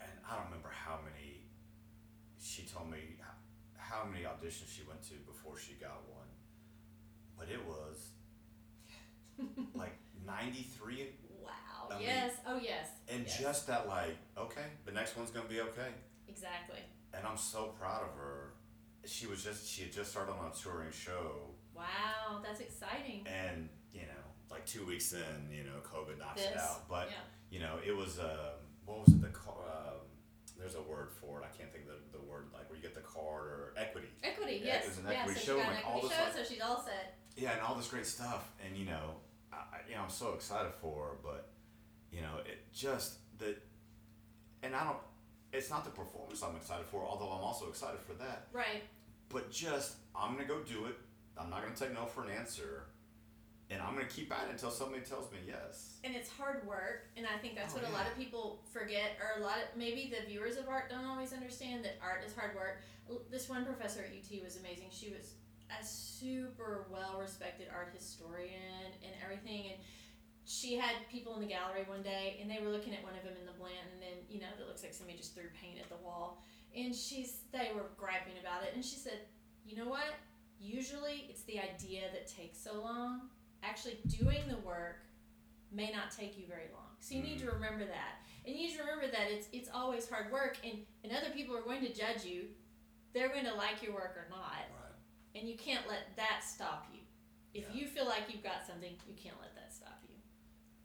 And 0.00 0.12
I 0.28 0.36
don't 0.36 0.46
remember 0.46 0.70
how 0.70 0.98
many. 1.04 1.48
She 2.40 2.62
told 2.62 2.90
me 2.90 3.16
how 3.76 4.04
many 4.04 4.24
auditions 4.24 4.68
she 4.68 4.82
went 4.88 5.02
to 5.08 5.14
before 5.26 5.56
she 5.58 5.74
got 5.74 6.02
one. 6.08 6.28
But 7.38 7.48
it 7.48 7.60
was 7.64 8.10
like 9.74 9.96
93 10.26 11.08
Wow. 11.42 11.50
I 11.90 11.94
mean- 11.98 12.02
yes. 12.06 12.34
oh, 12.46 12.58
yes. 12.62 12.88
and 13.08 13.24
yes. 13.26 13.38
just 13.40 13.66
that 13.66 13.88
like 13.88 14.16
okay 14.38 14.66
the 14.86 14.92
next 14.92 15.16
one's 15.16 15.30
gonna 15.30 15.48
be 15.48 15.60
okay 15.60 15.90
exactly. 16.28 16.78
and 17.14 17.26
i'm 17.26 17.36
so 17.36 17.74
proud 17.78 18.02
of 18.02 18.14
her 18.16 18.52
she 19.04 19.26
was 19.26 19.42
just 19.42 19.68
she 19.68 19.82
had 19.82 19.92
just 19.92 20.10
started 20.12 20.32
on 20.32 20.50
a 20.50 20.54
touring 20.54 20.92
show 20.92 21.50
Wow, 21.74 22.40
that's 22.44 22.60
exciting. 22.60 23.26
and 23.26 23.68
you 23.92 24.02
know 24.02 24.22
like 24.50 24.64
two 24.66 24.84
weeks 24.86 25.12
in 25.12 25.50
you 25.50 25.64
know 25.64 25.80
covid 25.82 26.18
knocks 26.18 26.42
it 26.42 26.56
out 26.56 26.88
but 26.88 27.08
yeah. 27.10 27.16
you 27.50 27.58
know 27.60 27.78
it 27.86 27.96
was 27.96 28.18
um 28.18 28.60
what 28.84 29.00
was 29.00 29.08
it 29.08 29.20
the 29.20 29.28
um, 29.28 30.00
there's 30.58 30.74
a 30.76 30.82
word 30.82 31.10
for 31.10 31.40
it 31.40 31.44
i 31.44 31.56
can't 31.58 31.72
think 31.72 31.84
of 31.84 31.90
the, 32.12 32.18
the 32.18 32.24
word 32.24 32.46
like 32.54 32.68
where 32.68 32.76
you 32.76 32.82
get 32.82 32.94
the 32.94 33.00
card 33.00 33.46
or 33.46 33.74
equity 33.76 34.08
Equity, 34.22 34.60
Yeah, 34.62 34.74
yes. 34.74 34.84
it 34.84 34.88
was 34.90 34.98
an 34.98 35.04
yeah, 35.10 35.20
equity 35.22 35.40
so 35.40 35.46
show, 35.46 35.56
she 35.58 35.62
got 35.64 35.68
like, 35.68 35.78
an 35.78 35.84
all 35.86 35.96
equity 35.96 36.08
this, 36.08 36.16
show, 36.18 36.24
like- 36.38 36.46
so 36.46 36.52
she's 36.54 36.62
all 36.62 36.82
set. 36.84 37.18
yeah 37.36 37.52
and 37.52 37.60
all 37.62 37.74
this 37.74 37.88
great 37.88 38.06
stuff 38.06 38.48
and 38.64 38.76
you 38.76 38.84
know 38.86 39.16
I, 39.52 39.78
you 39.88 39.94
know 39.94 40.02
i'm 40.02 40.10
so 40.10 40.32
excited 40.34 40.72
for 40.80 41.04
her 41.04 41.12
but 41.22 41.50
you 42.10 42.20
know 42.20 42.38
it 42.44 42.58
just 42.72 43.16
the 43.38 43.54
and 44.62 44.74
i 44.74 44.84
don't 44.84 44.96
it's 45.52 45.70
not 45.70 45.84
the 45.84 45.90
performance 45.90 46.42
i'm 46.42 46.56
excited 46.56 46.86
for 46.86 47.04
although 47.04 47.30
i'm 47.30 47.42
also 47.42 47.68
excited 47.68 48.00
for 48.00 48.14
that. 48.14 48.46
Right. 48.52 48.82
but 49.28 49.50
just 49.50 49.94
i'm 50.16 50.34
gonna 50.34 50.46
go 50.48 50.60
do 50.60 50.86
it. 50.86 50.96
I'm 51.38 51.48
not 51.50 51.62
gonna 51.62 51.74
take 51.74 51.94
no 51.94 52.04
for 52.06 52.24
an 52.24 52.30
answer. 52.30 52.84
And 53.70 53.80
I'm 53.80 53.94
gonna 53.94 54.04
keep 54.06 54.30
at 54.30 54.48
it 54.48 54.52
until 54.52 54.70
somebody 54.70 55.00
tells 55.02 55.32
me 55.32 55.38
yes. 55.48 55.96
and 56.04 56.14
it's 56.14 56.28
hard 56.28 56.66
work 56.66 57.08
and 57.16 57.24
i 57.26 57.38
think 57.40 57.54
that's 57.54 57.72
Oh, 57.74 57.78
what 57.78 57.88
a 57.88 57.92
lot 57.92 58.06
of 58.06 58.14
people 58.18 58.60
forget 58.70 59.16
or 59.18 59.40
a 59.40 59.44
lot 59.44 59.56
of 59.56 59.64
maybe 59.78 60.12
the 60.12 60.26
viewers 60.28 60.58
of 60.58 60.68
art 60.68 60.90
don't 60.90 61.06
always 61.06 61.32
understand 61.32 61.82
that 61.86 61.96
art 62.02 62.22
is 62.26 62.34
hard 62.34 62.54
work. 62.54 62.82
This 63.30 63.48
one 63.48 63.64
professor 63.64 64.00
at 64.00 64.10
ut 64.12 64.44
was 64.44 64.56
amazing. 64.58 64.88
She 64.90 65.08
was 65.10 65.32
a 65.80 65.84
super 65.84 66.86
well 66.90 67.18
respected 67.20 67.68
art 67.72 67.92
historian 67.94 68.90
and 69.02 69.12
everything 69.24 69.72
and 69.72 69.78
she 70.44 70.74
had 70.74 70.96
people 71.10 71.34
in 71.34 71.40
the 71.40 71.46
gallery 71.46 71.84
one 71.86 72.02
day 72.02 72.38
and 72.40 72.50
they 72.50 72.58
were 72.58 72.70
looking 72.70 72.92
at 72.92 73.02
one 73.02 73.14
of 73.14 73.22
them 73.22 73.34
in 73.38 73.46
the 73.46 73.56
blanton 73.58 73.86
and 73.94 74.02
then 74.02 74.16
you 74.28 74.40
know 74.40 74.50
that 74.58 74.66
looks 74.66 74.82
like 74.82 74.92
somebody 74.92 75.16
just 75.16 75.34
threw 75.34 75.46
paint 75.60 75.78
at 75.78 75.88
the 75.88 76.00
wall 76.04 76.42
and 76.76 76.94
she's 76.94 77.46
they 77.52 77.70
were 77.74 77.90
griping 77.96 78.34
about 78.40 78.62
it 78.62 78.74
and 78.74 78.84
she 78.84 78.96
said 78.96 79.26
you 79.64 79.76
know 79.76 79.88
what 79.88 80.18
usually 80.60 81.26
it's 81.28 81.42
the 81.44 81.58
idea 81.58 82.02
that 82.12 82.26
takes 82.26 82.58
so 82.58 82.80
long 82.80 83.28
actually 83.62 83.98
doing 84.08 84.42
the 84.48 84.58
work 84.66 85.06
may 85.74 85.90
not 85.90 86.10
take 86.10 86.38
you 86.38 86.44
very 86.46 86.68
long. 86.72 86.92
So 87.00 87.14
you 87.14 87.22
need 87.22 87.38
to 87.38 87.46
mm-hmm. 87.46 87.62
remember 87.62 87.84
that. 87.86 88.20
And 88.44 88.54
you 88.54 88.68
need 88.68 88.76
to 88.76 88.82
remember 88.82 89.06
that 89.06 89.30
it's 89.30 89.48
it's 89.52 89.68
always 89.72 90.08
hard 90.08 90.32
work 90.32 90.58
and, 90.64 90.78
and 91.04 91.12
other 91.12 91.32
people 91.34 91.56
are 91.56 91.62
going 91.62 91.80
to 91.82 91.92
judge 91.92 92.24
you. 92.24 92.44
They're 93.14 93.28
going 93.28 93.44
to 93.44 93.54
like 93.54 93.82
your 93.82 93.94
work 93.94 94.14
or 94.16 94.26
not. 94.30 94.66
Right. 94.70 94.91
And 95.34 95.48
you 95.48 95.56
can't 95.56 95.86
let 95.88 96.14
that 96.16 96.42
stop 96.44 96.88
you. 96.92 97.00
If 97.54 97.68
Yeah. 97.68 97.74
you 97.74 97.86
feel 97.86 98.06
like 98.06 98.24
you've 98.32 98.42
got 98.42 98.66
something, 98.66 98.96
you 99.08 99.14
can't 99.14 99.40
let 99.40 99.54
that 99.54 99.72
stop 99.72 99.98
you. 100.08 100.16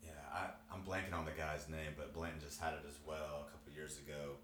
Yeah, 0.03 0.11
I, 0.33 0.49
I'm 0.73 0.83
blanking 0.83 1.13
on 1.13 1.25
the 1.25 1.31
guy's 1.31 1.67
name, 1.69 1.93
but 1.97 2.13
Blanton 2.13 2.39
just 2.39 2.59
had 2.59 2.73
it 2.73 2.85
as 2.87 2.97
well 3.05 3.45
a 3.47 3.51
couple 3.51 3.73
years 3.73 3.97
ago. 3.99 4.37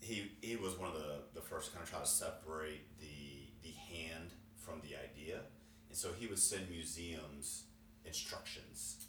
He 0.00 0.32
he 0.42 0.56
was 0.56 0.76
one 0.78 0.88
of 0.88 0.94
the, 0.94 1.22
the 1.34 1.40
first 1.40 1.66
to 1.68 1.72
kind 1.72 1.82
of 1.84 1.90
try 1.90 2.00
to 2.00 2.06
separate 2.06 2.98
the 2.98 3.48
the 3.62 3.72
hand 3.72 4.30
from 4.56 4.80
the 4.82 4.96
idea, 4.96 5.40
and 5.88 5.96
so 5.96 6.12
he 6.12 6.26
would 6.26 6.38
send 6.38 6.68
museums 6.68 7.64
instructions, 8.04 9.06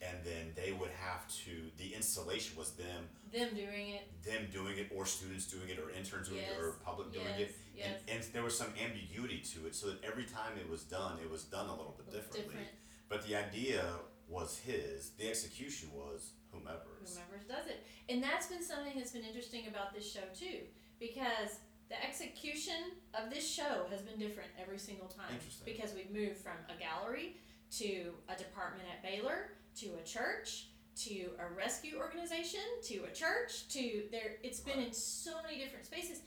and 0.00 0.18
then 0.24 0.52
they 0.56 0.72
would 0.72 0.90
have 0.90 1.28
to. 1.44 1.70
The 1.76 1.94
installation 1.94 2.56
was 2.58 2.72
them 2.72 3.08
Them 3.32 3.50
doing 3.54 3.90
it. 3.90 4.22
them 4.24 4.48
doing 4.52 4.78
it, 4.78 4.90
or 4.94 5.06
students 5.06 5.46
doing 5.46 5.68
it, 5.68 5.78
or 5.78 5.90
interns 5.90 6.28
doing 6.28 6.42
it, 6.42 6.58
or 6.60 6.72
public 6.84 7.12
doing 7.12 7.26
yes, 7.38 7.50
it, 7.50 7.56
yes. 7.76 7.88
and, 8.08 8.18
and 8.18 8.32
there 8.32 8.42
was 8.42 8.56
some 8.56 8.68
ambiguity 8.82 9.38
to 9.54 9.66
it, 9.66 9.74
so 9.74 9.88
that 9.88 10.04
every 10.04 10.24
time 10.24 10.52
it 10.58 10.68
was 10.68 10.82
done, 10.82 11.18
it 11.22 11.30
was 11.30 11.44
done 11.44 11.68
a 11.68 11.72
little 11.72 11.94
bit 11.96 12.06
differently. 12.12 12.42
Different. 12.42 12.68
But 13.08 13.26
the 13.26 13.36
idea 13.36 13.84
was 14.28 14.58
his. 14.58 15.10
The 15.18 15.28
execution 15.28 15.90
was 15.94 16.32
whomever's. 16.50 17.16
whomever 17.16 17.42
does 17.48 17.66
it. 17.66 17.86
And 18.08 18.22
that's 18.22 18.46
been 18.46 18.62
something 18.62 18.92
that's 18.96 19.12
been 19.12 19.24
interesting 19.24 19.66
about 19.68 19.94
this 19.94 20.10
show 20.10 20.24
too, 20.38 20.60
because 20.98 21.60
the 21.88 22.02
execution 22.02 22.96
of 23.14 23.28
this 23.28 23.46
show 23.46 23.84
has 23.90 24.00
been 24.00 24.18
different 24.18 24.48
every 24.60 24.78
single 24.78 25.08
time. 25.08 25.32
Interesting. 25.32 25.64
Because 25.66 25.94
we've 25.94 26.10
moved 26.10 26.38
from 26.38 26.56
a 26.68 26.78
gallery 26.80 27.36
to 27.78 28.12
a 28.28 28.36
department 28.36 28.88
at 28.88 29.02
Baylor 29.02 29.52
to 29.76 29.86
a 30.00 30.06
church 30.06 30.68
to 30.94 31.30
a 31.38 31.54
rescue 31.56 31.96
organization 31.98 32.60
to 32.82 33.04
a 33.04 33.12
church 33.14 33.68
to 33.68 34.04
there. 34.10 34.36
It's 34.42 34.60
been 34.60 34.78
in 34.78 34.92
so 34.92 35.32
many 35.42 35.58
different 35.58 35.86
spaces, 35.86 36.20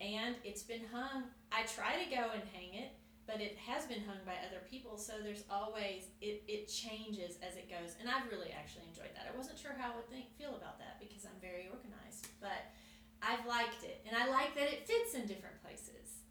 and 0.00 0.36
it's 0.44 0.62
been 0.62 0.82
hung. 0.92 1.24
I 1.52 1.62
try 1.62 2.02
to 2.02 2.10
go 2.10 2.32
and 2.32 2.42
hang 2.52 2.74
it. 2.74 2.92
But 3.26 3.40
it 3.40 3.54
has 3.62 3.86
been 3.86 4.02
hung 4.02 4.18
by 4.26 4.34
other 4.42 4.58
people, 4.66 4.98
so 4.98 5.12
there's 5.22 5.44
always 5.46 6.10
it, 6.20 6.42
it 6.48 6.66
changes 6.66 7.38
as 7.46 7.54
it 7.54 7.70
goes, 7.70 7.94
and 8.00 8.10
I've 8.10 8.26
really 8.26 8.50
actually 8.50 8.90
enjoyed 8.90 9.14
that. 9.14 9.30
I 9.32 9.36
wasn't 9.38 9.54
sure 9.56 9.70
how 9.78 9.92
I 9.92 9.96
would 10.02 10.10
think 10.10 10.34
feel 10.34 10.58
about 10.58 10.82
that 10.82 10.98
because 10.98 11.22
I'm 11.22 11.38
very 11.38 11.70
organized, 11.70 12.26
but 12.42 12.74
I've 13.22 13.46
liked 13.46 13.86
it, 13.86 14.02
and 14.02 14.18
I 14.18 14.26
like 14.26 14.58
that 14.58 14.66
it 14.66 14.82
fits 14.82 15.14
in 15.14 15.30
different 15.30 15.62
places. 15.62 16.26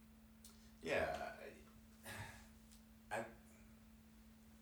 Yeah, 0.84 1.08
I, 3.15 3.23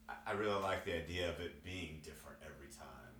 I, 0.05 0.13
I 0.27 0.31
really 0.37 0.61
like 0.61 0.85
the 0.85 0.93
idea 0.93 1.33
of 1.33 1.39
it 1.39 1.63
being 1.63 2.05
different 2.05 2.37
every 2.45 2.69
time, 2.69 3.16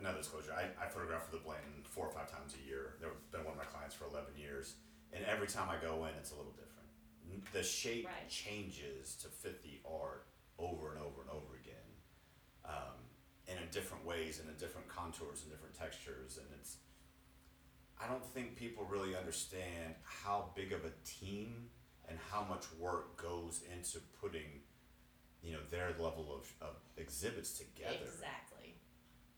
another 0.00 0.18
disclosure, 0.18 0.52
I, 0.52 0.70
I 0.82 0.88
photograph 0.88 1.26
for 1.26 1.32
the 1.36 1.42
Blanton 1.42 1.84
four 1.88 2.06
or 2.06 2.12
five 2.12 2.30
times 2.30 2.54
a 2.54 2.66
year. 2.66 2.94
They've 3.00 3.10
been 3.32 3.44
one 3.44 3.52
of 3.52 3.58
my 3.58 3.64
clients 3.64 3.94
for 3.94 4.04
11 4.06 4.36
years, 4.36 4.74
and 5.12 5.24
every 5.24 5.46
time 5.48 5.68
I 5.68 5.76
go 5.80 6.04
in, 6.04 6.14
it's 6.18 6.32
a 6.32 6.36
little 6.36 6.52
different. 6.52 6.74
The 7.52 7.62
shape 7.62 8.06
Right. 8.06 8.28
changes 8.28 9.14
to 9.16 9.28
fit 9.28 9.62
the 9.62 9.80
art 9.88 10.26
over 10.58 10.90
and 10.92 11.00
over 11.00 11.20
and 11.22 11.30
over 11.30 11.56
again, 11.60 11.88
um, 12.64 12.96
and 13.48 13.58
in 13.60 13.68
different 13.70 14.04
ways, 14.04 14.40
and 14.40 14.48
in 14.48 14.56
different 14.56 14.88
contours 14.88 15.42
and 15.42 15.50
different 15.50 15.74
textures, 15.74 16.38
and 16.38 16.46
it's. 16.58 16.78
I 18.00 18.06
don't 18.06 18.24
think 18.24 18.56
people 18.56 18.84
really 18.84 19.16
understand 19.16 19.94
how 20.04 20.50
big 20.54 20.72
of 20.72 20.84
a 20.84 20.92
team 21.04 21.68
and 22.08 22.16
how 22.30 22.44
much 22.48 22.64
work 22.78 23.20
goes 23.20 23.62
into 23.74 23.98
putting, 24.20 24.62
you 25.42 25.52
know, 25.52 25.58
their 25.70 25.88
level 25.98 26.32
of, 26.32 26.50
of 26.66 26.76
exhibits 26.96 27.58
together. 27.58 27.98
Exactly. 28.06 28.47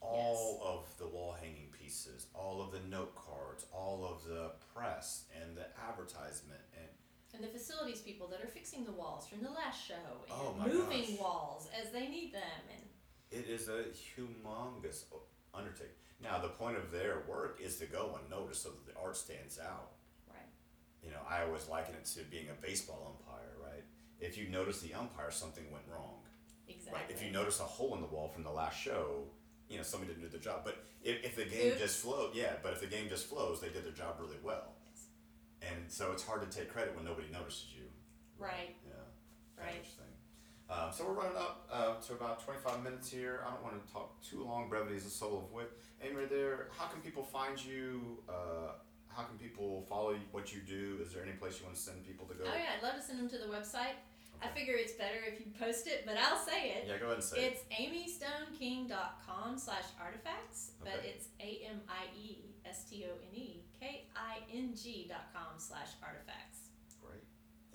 All 0.00 0.60
of 0.64 0.96
the 0.98 1.06
wall 1.06 1.36
hanging 1.40 1.68
pieces, 1.78 2.26
all 2.34 2.62
of 2.62 2.72
the 2.72 2.80
note 2.88 3.14
cards, 3.14 3.66
all 3.72 4.04
of 4.04 4.24
the 4.28 4.52
press 4.74 5.24
and 5.40 5.56
the 5.56 5.66
advertisement 5.88 6.60
and 6.74 6.88
And 7.34 7.44
the 7.44 7.48
facilities 7.58 8.00
people 8.00 8.26
that 8.28 8.40
are 8.42 8.48
fixing 8.48 8.84
the 8.84 8.92
walls 8.92 9.26
from 9.28 9.42
the 9.42 9.50
last 9.50 9.86
show 9.86 9.94
and 9.94 10.32
Oh 10.32 10.54
my 10.58 10.66
moving 10.66 11.02
gosh. 11.10 11.18
walls 11.20 11.68
as 11.78 11.92
they 11.92 12.08
need 12.08 12.32
them, 12.32 12.60
and 12.74 12.82
it 13.30 13.48
is 13.48 13.68
a 13.68 13.84
humongous 13.92 15.04
undertaking. 15.54 15.94
Now 16.22 16.38
the 16.38 16.48
point 16.48 16.76
of 16.76 16.90
their 16.90 17.22
work 17.28 17.60
is 17.62 17.76
to 17.76 17.86
go 17.86 18.18
unnoticed 18.24 18.62
so 18.62 18.70
that 18.70 18.86
the 18.92 18.98
art 19.00 19.16
stands 19.16 19.58
out. 19.58 19.92
right, 20.28 20.48
you 21.02 21.10
know, 21.10 21.20
I 21.28 21.42
always 21.42 21.68
liken 21.68 21.94
it 21.94 22.04
to 22.16 22.24
being 22.24 22.48
a 22.48 22.66
baseball 22.66 23.16
umpire, 23.18 23.52
right? 23.62 23.84
If 24.18 24.36
you 24.36 24.48
notice 24.48 24.80
the 24.80 24.94
umpire, 24.94 25.30
something 25.30 25.70
went 25.70 25.84
wrong, 25.92 26.20
exactly. 26.68 27.00
right? 27.00 27.10
If 27.10 27.22
you 27.22 27.30
notice 27.30 27.60
a 27.60 27.64
hole 27.64 27.94
in 27.94 28.00
the 28.00 28.06
wall 28.08 28.28
from 28.28 28.42
the 28.44 28.50
last 28.50 28.78
show, 28.80 29.24
you 29.70 29.76
know, 29.76 29.82
somebody 29.82 30.12
didn't 30.12 30.24
do 30.24 30.28
their 30.28 30.40
job. 30.40 30.62
But 30.64 30.84
if, 31.02 31.24
if 31.24 31.36
the 31.36 31.44
game 31.44 31.72
Oops. 31.72 31.80
just 31.80 31.98
flowed, 31.98 32.34
yeah, 32.34 32.54
but 32.62 32.72
if 32.72 32.80
the 32.80 32.86
game 32.86 33.08
just 33.08 33.26
flows, 33.26 33.60
they 33.60 33.68
did 33.68 33.84
their 33.84 33.92
job 33.92 34.16
really 34.18 34.36
well. 34.42 34.74
And 35.62 35.88
so 35.88 36.12
it's 36.12 36.24
hard 36.24 36.48
to 36.50 36.58
take 36.58 36.72
credit 36.72 36.96
when 36.96 37.04
nobody 37.04 37.28
notices 37.32 37.68
you. 37.76 37.84
Right. 38.38 38.76
Yeah. 38.84 39.62
Right. 39.62 39.76
Interesting. 39.76 40.06
Um, 40.68 40.90
so 40.92 41.04
we're 41.04 41.14
running 41.14 41.36
up 41.36 41.68
uh, 41.70 41.94
to 42.06 42.12
about 42.14 42.44
25 42.44 42.82
minutes 42.82 43.10
here. 43.10 43.44
I 43.46 43.50
don't 43.50 43.62
want 43.62 43.86
to 43.86 43.92
talk 43.92 44.20
too 44.22 44.44
long. 44.44 44.68
Brevity 44.68 44.96
is 44.96 45.04
the 45.04 45.10
soul 45.10 45.38
of 45.38 45.52
wit. 45.52 45.70
Amie, 46.02 46.26
there. 46.26 46.68
How 46.76 46.86
can 46.86 47.00
people 47.00 47.22
find 47.22 47.62
you? 47.62 48.18
Uh, 48.28 48.72
how 49.08 49.24
can 49.24 49.36
people 49.36 49.84
follow 49.88 50.16
what 50.30 50.54
you 50.54 50.60
do? 50.60 50.98
Is 51.02 51.12
there 51.12 51.22
any 51.22 51.32
place 51.32 51.58
you 51.58 51.66
want 51.66 51.76
to 51.76 51.82
send 51.82 52.06
people 52.06 52.26
to 52.26 52.34
go? 52.34 52.44
Oh 52.46 52.54
yeah, 52.56 52.78
I'd 52.78 52.82
love 52.82 52.96
to 52.96 53.02
send 53.02 53.18
them 53.18 53.28
to 53.30 53.38
the 53.38 53.52
website. 53.52 53.98
I 54.42 54.48
figure 54.48 54.74
it's 54.74 54.92
better 54.92 55.20
if 55.26 55.38
you 55.40 55.52
post 55.58 55.86
it, 55.86 56.04
but 56.06 56.16
I'll 56.16 56.38
say 56.40 56.70
it. 56.80 56.84
Yeah, 56.88 56.96
go 56.98 57.06
ahead 57.12 57.16
and 57.20 57.24
say 57.24 57.36
it. 57.44 57.60
It's 57.60 57.62
amystoneking.com 57.76 59.58
slash 59.58 59.84
artifacts, 60.00 60.72
but 60.80 61.00
it's 61.04 61.28
A 61.40 61.66
M 61.68 61.80
I 61.88 62.08
E 62.16 62.44
S 62.64 62.84
T 62.88 63.04
O 63.08 63.12
N 63.12 63.34
E 63.36 63.64
K 63.78 64.06
I 64.16 64.38
N 64.52 64.72
G 64.74 65.06
dot 65.08 65.28
com 65.32 65.58
slash 65.58 65.92
artifacts. 66.02 66.72
Great. 67.04 67.24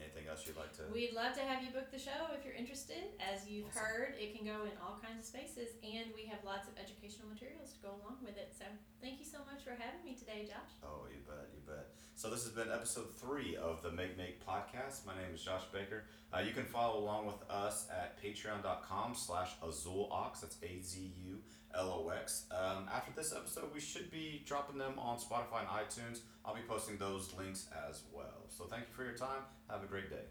Anything 0.02 0.26
else 0.28 0.44
you'd 0.46 0.58
like 0.58 0.74
to? 0.82 0.90
We'd 0.94 1.14
love 1.14 1.34
to 1.38 1.42
have 1.46 1.62
you 1.64 1.70
book 1.70 1.90
the 1.92 2.00
show 2.02 2.34
if 2.38 2.44
you're 2.46 2.58
interested. 2.58 3.14
As 3.22 3.48
you've 3.48 3.70
Awesome. 3.72 3.86
heard, 3.86 4.12
it 4.20 4.36
can 4.36 4.46
go 4.46 4.66
in 4.66 4.74
all 4.82 4.98
kinds 5.02 5.22
of 5.22 5.26
spaces, 5.26 5.78
and 5.86 6.10
we 6.18 6.26
have 6.26 6.42
lots 6.44 6.68
of 6.68 6.74
educational 6.82 7.30
materials 7.30 7.74
to 7.78 7.80
go 7.86 7.94
along 8.02 8.20
with 8.26 8.38
it. 8.42 8.54
So 8.58 8.66
thank 9.02 9.20
you 9.22 9.26
so 9.26 9.40
much 9.46 9.62
for 9.64 9.78
having 9.78 10.02
me 10.04 10.18
today, 10.18 10.46
Josh. 10.50 10.74
Oh, 10.84 11.06
you 11.14 11.22
bet, 11.30 11.50
you 11.54 11.62
bet. 11.66 11.94
So 12.26 12.32
this 12.32 12.44
has 12.46 12.54
been 12.54 12.72
episode 12.74 13.14
three 13.14 13.56
of 13.56 13.84
the 13.84 13.92
Make 13.92 14.18
Make 14.18 14.44
podcast. 14.44 15.06
My 15.06 15.14
name 15.14 15.36
is 15.36 15.44
Josh 15.44 15.62
Baker. 15.72 16.06
Uh, 16.34 16.40
you 16.40 16.54
can 16.54 16.64
follow 16.64 16.98
along 16.98 17.28
with 17.28 17.36
us 17.52 17.88
at 17.92 18.20
patreon.com 18.20 19.14
slash 19.14 19.52
azulox. 19.64 20.42
That's 20.42 20.58
A-Z-U-L-O-X. 20.64 22.46
Um, 22.50 22.90
after 22.92 23.12
this 23.16 23.32
episode, 23.32 23.66
we 23.76 23.80
should 23.80 24.10
be 24.10 24.42
dropping 24.44 24.80
them 24.80 24.98
on 24.98 25.20
Spotify 25.20 25.60
and 25.60 25.68
iTunes. 25.68 26.22
I'll 26.44 26.56
be 26.56 26.62
posting 26.68 26.98
those 26.98 27.32
links 27.38 27.68
as 27.88 28.02
well. 28.12 28.48
So 28.50 28.64
thank 28.64 28.88
you 28.88 28.94
for 28.96 29.04
your 29.04 29.14
time. 29.14 29.44
Have 29.70 29.84
a 29.84 29.88
great 29.88 30.10
day. 30.10 30.26